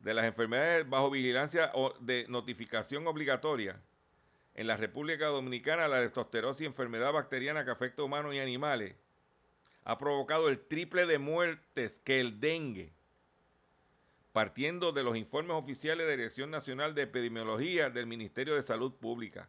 De 0.00 0.14
las 0.14 0.24
enfermedades 0.24 0.88
bajo 0.88 1.10
vigilancia 1.10 1.70
o 1.74 1.94
de 2.00 2.26
notificación 2.28 3.06
obligatoria, 3.06 3.78
en 4.54 4.66
la 4.66 4.76
República 4.76 5.26
Dominicana, 5.26 5.88
la 5.88 6.00
leptosterosis, 6.00 6.66
enfermedad 6.66 7.12
bacteriana 7.12 7.64
que 7.64 7.70
afecta 7.70 8.02
a 8.02 8.04
humanos 8.04 8.34
y 8.34 8.40
animales, 8.40 8.94
ha 9.84 9.98
provocado 9.98 10.48
el 10.48 10.60
triple 10.60 11.06
de 11.06 11.18
muertes 11.18 12.00
que 12.00 12.20
el 12.20 12.40
dengue, 12.40 12.92
partiendo 14.32 14.92
de 14.92 15.02
los 15.02 15.16
informes 15.16 15.56
oficiales 15.56 16.06
de 16.06 16.16
Dirección 16.16 16.50
Nacional 16.50 16.94
de 16.94 17.02
Epidemiología 17.02 17.90
del 17.90 18.06
Ministerio 18.06 18.54
de 18.54 18.62
Salud 18.62 18.92
Pública. 18.92 19.48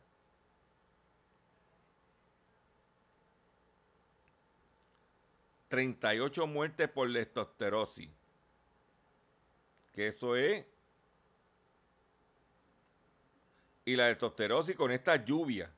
...38 5.70 6.46
muertes 6.46 6.88
por 6.88 7.10
leptosterosis... 7.10 8.08
...que 9.92 10.10
eso 10.10 10.36
es 10.36 10.64
y 13.86 13.96
la 13.96 14.08
leptosterosis 14.08 14.76
con 14.76 14.92
esta 14.92 15.24
lluvia. 15.24 15.72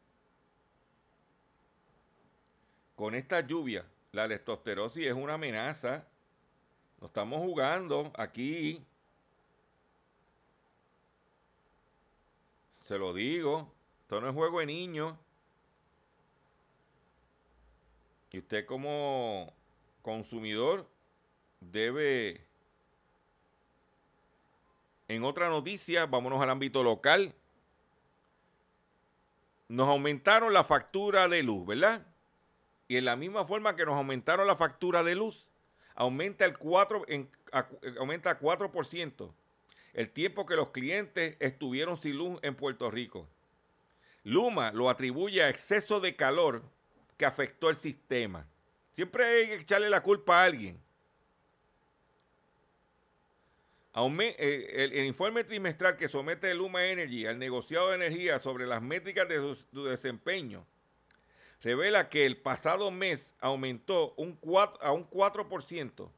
Con 2.95 3.16
esta 3.16 3.41
lluvia, 3.41 3.86
la 4.16 4.28
leptosterosis 4.28 5.07
es 5.07 5.13
una 5.13 5.34
amenaza. 5.34 6.07
No 6.99 7.07
estamos 7.07 7.39
jugando 7.39 8.11
aquí. 8.16 8.82
Se 12.86 12.97
lo 12.97 13.13
digo. 13.13 13.72
Esto 14.01 14.22
no 14.22 14.30
es 14.30 14.34
juego 14.34 14.59
de 14.59 14.66
niños. 14.68 15.16
Y 18.32 18.39
usted 18.39 18.66
como 18.66 19.53
consumidor 20.01 20.88
debe... 21.59 22.45
En 25.07 25.24
otra 25.24 25.49
noticia, 25.49 26.05
vámonos 26.05 26.41
al 26.41 26.49
ámbito 26.49 26.84
local 26.84 27.36
nos 29.68 29.88
aumentaron 29.89 30.53
la 30.53 30.63
factura 30.63 31.28
de 31.28 31.43
luz, 31.43 31.66
¿verdad? 31.66 32.05
Y 32.88 32.98
en 32.98 33.06
la 33.06 33.16
misma 33.16 33.46
forma 33.46 33.76
que 33.76 33.86
nos 33.86 33.96
aumentaron 33.96 34.48
la 34.48 34.56
factura 34.56 35.04
de 35.04 35.16
luz, 35.16 35.48
aumenta 35.96 36.46
el 36.46 36.58
4 36.58 37.06
en, 37.08 37.30
aumenta 37.98 38.40
4% 38.40 39.34
el 39.96 40.10
tiempo 40.10 40.46
que 40.46 40.58
los 40.58 40.72
clientes 40.72 41.38
estuvieron 41.40 42.00
sin 42.02 42.18
luz 42.18 42.40
en 42.44 42.56
Puerto 42.56 42.92
Rico. 42.92 43.30
Luma 44.24 44.72
lo 44.74 44.90
atribuye 44.90 45.42
a 45.42 45.50
exceso 45.50 46.02
de 46.02 46.16
calor 46.16 46.64
que 47.18 47.26
afectó 47.26 47.70
el 47.70 47.78
sistema. 47.78 48.46
Siempre 48.92 49.24
hay 49.24 49.48
que 49.48 49.56
echarle 49.56 49.90
la 49.90 50.04
culpa 50.04 50.42
a 50.42 50.44
alguien. 50.44 50.82
Eh, 53.98 54.92
el, 54.94 55.06
informe 55.06 55.46
trimestral 55.46 55.96
que 55.96 56.10
somete 56.10 56.54
Luma 56.54 56.86
Energy 56.86 57.26
al 57.26 57.40
negociado 57.40 57.90
de 57.90 57.96
energía 57.96 58.42
sobre 58.42 58.68
las 58.68 58.82
métricas 58.82 59.30
de 59.30 59.38
su, 59.38 59.86
desempeño 59.86 60.66
revela 61.62 62.10
que 62.10 62.26
el 62.26 62.38
pasado 62.38 62.91
mes 62.91 63.34
aumentó 63.39 64.16
a 64.82 64.91
un 64.91 65.10
4% 65.10 66.10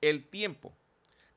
el 0.00 0.28
tiempo 0.28 0.76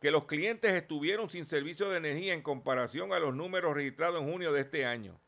que 0.01 0.11
los 0.11 0.25
clientes 0.25 0.73
estuvieron 0.73 1.29
sin 1.29 1.45
servicio 1.45 1.89
de 1.89 1.97
energía 1.97 2.33
en 2.33 2.41
comparación 2.41 3.13
a 3.13 3.19
los 3.19 3.35
números 3.35 3.75
registrados 3.75 4.21
en 4.21 4.31
junio 4.31 4.53
de 4.53 4.61
este 4.61 4.85
año. 4.85 5.19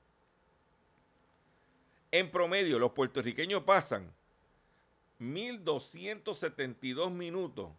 En 2.11 2.31
promedio, 2.31 2.79
los 2.79 2.91
puertorriqueños 2.91 3.63
pasan 3.63 4.13
1.272 5.19 7.11
minutos 7.11 7.71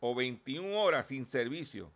o 0.00 0.14
21 0.14 0.80
horas 0.80 1.08
sin 1.08 1.26
servicio 1.26 1.92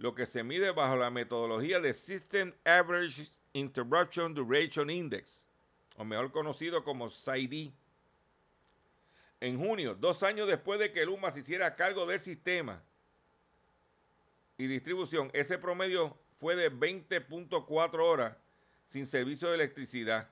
lo 0.00 0.14
que 0.14 0.24
se 0.24 0.42
mide 0.42 0.70
bajo 0.70 0.96
la 0.96 1.10
metodología 1.10 1.78
de 1.78 1.92
System 1.92 2.54
Average 2.64 3.32
Interruption 3.52 4.32
Duration 4.32 4.88
Index, 4.88 5.44
o 5.96 6.04
mejor 6.04 6.32
conocido 6.32 6.84
como 6.84 7.10
Saidi. 7.10 7.72
En 9.40 9.58
junio, 9.58 9.94
dos 9.94 10.22
años 10.22 10.48
después 10.48 10.78
de 10.78 10.92
que 10.92 11.04
Luma 11.04 11.32
se 11.32 11.40
hiciera 11.40 11.74
cargo 11.74 12.06
del 12.06 12.20
sistema 12.20 12.82
y 14.58 14.66
distribución, 14.66 15.30
ese 15.32 15.58
promedio 15.58 16.16
fue 16.38 16.56
de 16.56 16.70
20.4 16.70 18.04
horas 18.04 18.36
sin 18.88 19.06
servicio 19.06 19.48
de 19.48 19.54
electricidad. 19.54 20.28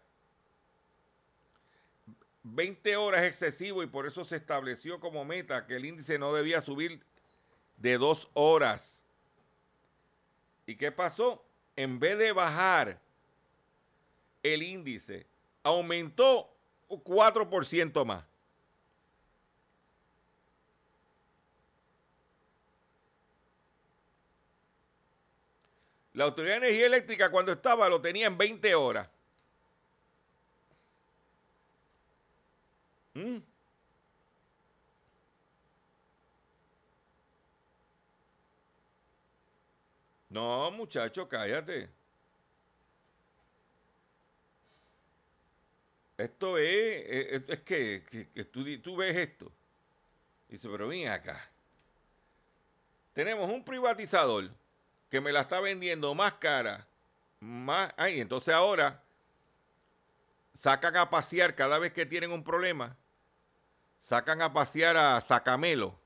20 2.42 2.96
horas 2.96 3.22
es 3.22 3.28
excesivo 3.28 3.82
y 3.82 3.86
por 3.86 4.06
eso 4.06 4.24
se 4.24 4.36
estableció 4.36 5.00
como 5.00 5.24
meta 5.24 5.66
que 5.66 5.76
el 5.76 5.84
índice 5.84 6.18
no 6.18 6.32
debía 6.32 6.62
subir 6.62 7.02
de 7.76 7.98
dos 7.98 8.28
horas. 8.34 9.04
¿Y 10.66 10.76
qué 10.76 10.92
pasó? 10.92 11.44
En 11.76 11.98
vez 11.98 12.18
de 12.18 12.32
bajar 12.32 13.00
el 14.42 14.62
índice, 14.62 15.26
aumentó 15.68 16.50
4% 16.88 18.04
más. 18.04 18.24
La 26.14 26.24
Autoridad 26.24 26.54
de 26.60 26.66
Energía 26.66 26.86
Eléctrica 26.86 27.30
cuando 27.30 27.52
estaba 27.52 27.88
lo 27.88 28.00
tenía 28.00 28.26
en 28.26 28.36
20 28.36 28.74
horas. 28.74 29.08
¿Mm? 33.14 33.38
No, 40.30 40.70
muchacho, 40.72 41.28
cállate. 41.28 41.97
Esto 46.18 46.58
es, 46.58 47.44
es, 47.48 47.60
que, 47.60 48.02
tú, 48.82 48.96
ves 48.96 49.16
esto. 49.16 49.52
Dice, 50.48 50.68
pero 50.68 50.88
ven 50.88 51.06
acá. 51.06 51.48
Tenemos 53.12 53.48
un 53.48 53.64
privatizador 53.64 54.50
que 55.08 55.20
me 55.20 55.32
la 55.32 55.42
está 55.42 55.60
vendiendo 55.60 56.12
más 56.16 56.32
cara. 56.34 56.88
Más, 57.38 57.92
ay, 57.96 58.20
entonces 58.20 58.52
ahora 58.52 59.00
sacan 60.58 60.96
a 60.96 61.08
pasear 61.08 61.54
cada 61.54 61.78
vez 61.78 61.92
que 61.92 62.04
tienen 62.04 62.32
un 62.32 62.42
problema. 62.42 62.96
Sacan 64.02 64.42
a 64.42 64.52
pasear 64.52 64.96
a 64.96 65.20
Sacamelo. 65.20 65.96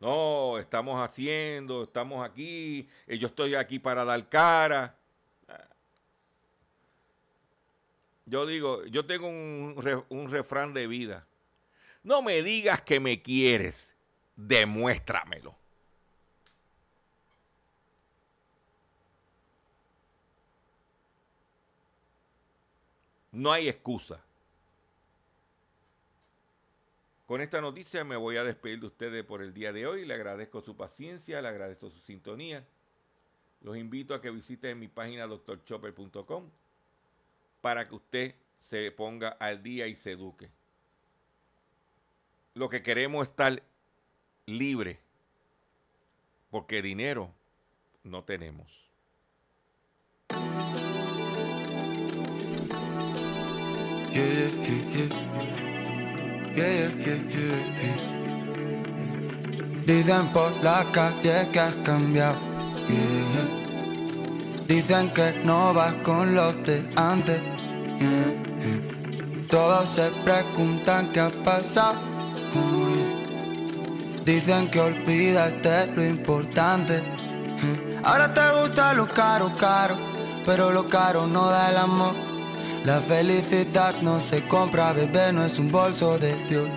No, 0.00 0.58
estamos 0.58 1.00
haciendo, 1.00 1.84
estamos 1.84 2.26
aquí, 2.28 2.88
eh, 3.06 3.18
yo 3.18 3.28
estoy 3.28 3.54
aquí 3.54 3.78
para 3.78 4.04
dar 4.04 4.28
cara. 4.28 4.96
Yo 8.30 8.46
digo, 8.46 8.86
yo 8.86 9.04
tengo 9.06 9.26
un, 9.26 10.30
refrán 10.30 10.72
de 10.72 10.86
vida. 10.86 11.26
No 12.04 12.22
me 12.22 12.44
digas 12.44 12.80
que 12.80 13.00
me 13.00 13.20
quieres, 13.20 13.96
demuéstramelo. 14.36 15.56
No 23.32 23.50
hay 23.50 23.68
excusa. 23.68 24.22
Con 27.26 27.40
esta 27.40 27.60
noticia 27.60 28.04
me 28.04 28.14
voy 28.14 28.36
a 28.36 28.44
despedir 28.44 28.78
de 28.78 28.86
ustedes 28.86 29.24
por 29.24 29.42
el 29.42 29.52
día 29.52 29.72
de 29.72 29.88
hoy. 29.88 30.06
Le 30.06 30.14
agradezco 30.14 30.60
su 30.60 30.76
paciencia, 30.76 31.42
le 31.42 31.48
agradezco 31.48 31.90
su 31.90 31.98
sintonía. 31.98 32.64
Los 33.62 33.76
invito 33.76 34.14
a 34.14 34.22
que 34.22 34.30
visiten 34.30 34.78
mi 34.78 34.86
página 34.86 35.26
doctorchopper.com 35.26 36.48
para 37.60 37.88
que 37.88 37.94
usted 37.94 38.34
se 38.58 38.90
ponga 38.92 39.30
al 39.30 39.62
día 39.62 39.86
y 39.86 39.96
se 39.96 40.12
eduque. 40.12 40.50
Lo 42.54 42.68
que 42.68 42.82
queremos 42.82 43.24
es 43.24 43.30
estar 43.30 43.62
libre, 44.46 44.98
porque 46.50 46.82
dinero 46.82 47.32
no 48.02 48.24
tenemos. 48.24 48.80
Dicen 59.86 60.32
por 60.32 60.52
la 60.62 60.90
calle 60.92 61.48
que 61.52 61.60
has 61.60 61.74
cambiado. 61.76 63.59
Dicen 64.70 65.10
que 65.10 65.32
no 65.44 65.74
vas 65.74 65.94
con 66.04 66.32
los 66.32 66.54
de 66.62 66.88
antes. 66.94 67.40
Todos 69.50 69.88
se 69.88 70.12
preguntan 70.22 71.10
qué 71.10 71.18
ha 71.18 71.42
pasado. 71.42 71.98
Dicen 74.24 74.70
que 74.70 74.78
olvidaste 74.78 75.88
lo 75.88 76.04
importante. 76.04 77.02
Ahora 78.04 78.32
te 78.32 78.60
gusta 78.60 78.92
lo 78.92 79.08
caro, 79.08 79.56
caro, 79.58 79.96
pero 80.46 80.70
lo 80.70 80.88
caro 80.88 81.26
no 81.26 81.50
da 81.50 81.70
el 81.70 81.76
amor. 81.76 82.14
La 82.84 83.00
felicidad 83.00 84.00
no 84.02 84.20
se 84.20 84.46
compra, 84.46 84.92
bebé, 84.92 85.32
no 85.32 85.44
es 85.44 85.58
un 85.58 85.72
bolso 85.72 86.16
de 86.16 86.36
Dios. 86.46 86.70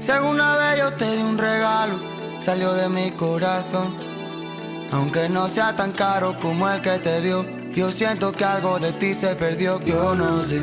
Si 0.00 0.10
alguna 0.10 0.56
vez 0.56 0.80
yo 0.80 0.92
te 0.94 1.08
di 1.14 1.22
un 1.22 1.38
regalo, 1.38 1.96
salió 2.40 2.72
de 2.72 2.88
mi 2.88 3.12
corazón. 3.12 4.03
Aunque 4.94 5.28
no 5.28 5.48
sea 5.48 5.74
tan 5.74 5.90
caro 5.90 6.38
como 6.38 6.70
el 6.70 6.80
que 6.80 7.00
te 7.00 7.20
dio, 7.20 7.44
yo 7.74 7.90
siento 7.90 8.30
que 8.30 8.44
algo 8.44 8.78
de 8.78 8.92
ti 8.92 9.12
se 9.12 9.34
perdió. 9.34 9.80
Yo 9.80 10.14
no 10.14 10.40
sé 10.40 10.62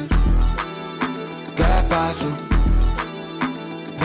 qué 1.54 1.74
pasó. 1.90 2.32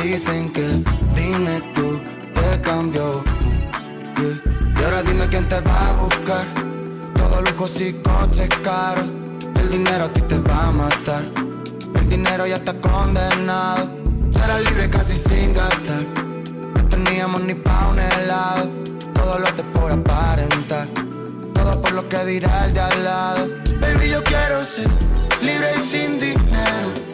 Dicen 0.03 0.53
que 0.53 0.83
dime 1.14 1.62
tú 1.77 2.01
te 2.35 2.61
cambió. 2.61 3.22
Y 4.18 4.83
ahora 4.83 5.05
dime 5.05 5.29
quién 5.29 5.49
te 5.49 5.61
va 5.61 5.91
a 5.91 5.93
buscar. 5.93 6.47
Todos 7.14 7.49
lujos 7.49 7.81
y 7.81 7.93
coches 7.93 8.49
caros 8.64 9.07
el 9.61 9.70
dinero 9.70 10.05
a 10.07 10.09
ti 10.09 10.22
te 10.22 10.41
va 10.41 10.66
a 10.66 10.72
matar. 10.72 11.24
El 11.95 12.09
dinero 12.09 12.49
ya 12.49 12.57
está 12.57 12.74
condenado. 12.81 13.89
Será 14.33 14.59
libre 14.59 14.91
casi 14.91 15.16
sin 15.16 15.55
gastar. 15.55 16.05
No 16.74 16.89
teníamos 16.89 17.43
ni 17.43 17.55
pa' 17.55 17.91
un 17.91 18.01
helado. 18.01 18.86
Todo 19.17 19.39
lo 19.39 19.47
hace 19.47 19.62
por 19.75 19.93
aparentar. 19.93 20.89
Todo 21.55 21.83
por 21.83 21.93
lo 21.93 22.09
que 22.09 22.25
dirá 22.25 22.67
el 22.67 22.73
de 22.75 22.81
al 22.81 23.05
lado. 23.05 23.49
Baby, 23.81 24.11
yo 24.11 24.23
quiero 24.25 24.64
ser 24.64 24.89
libre 25.43 25.73
y 25.77 25.81
sin 25.81 26.19
dinero 26.19 27.06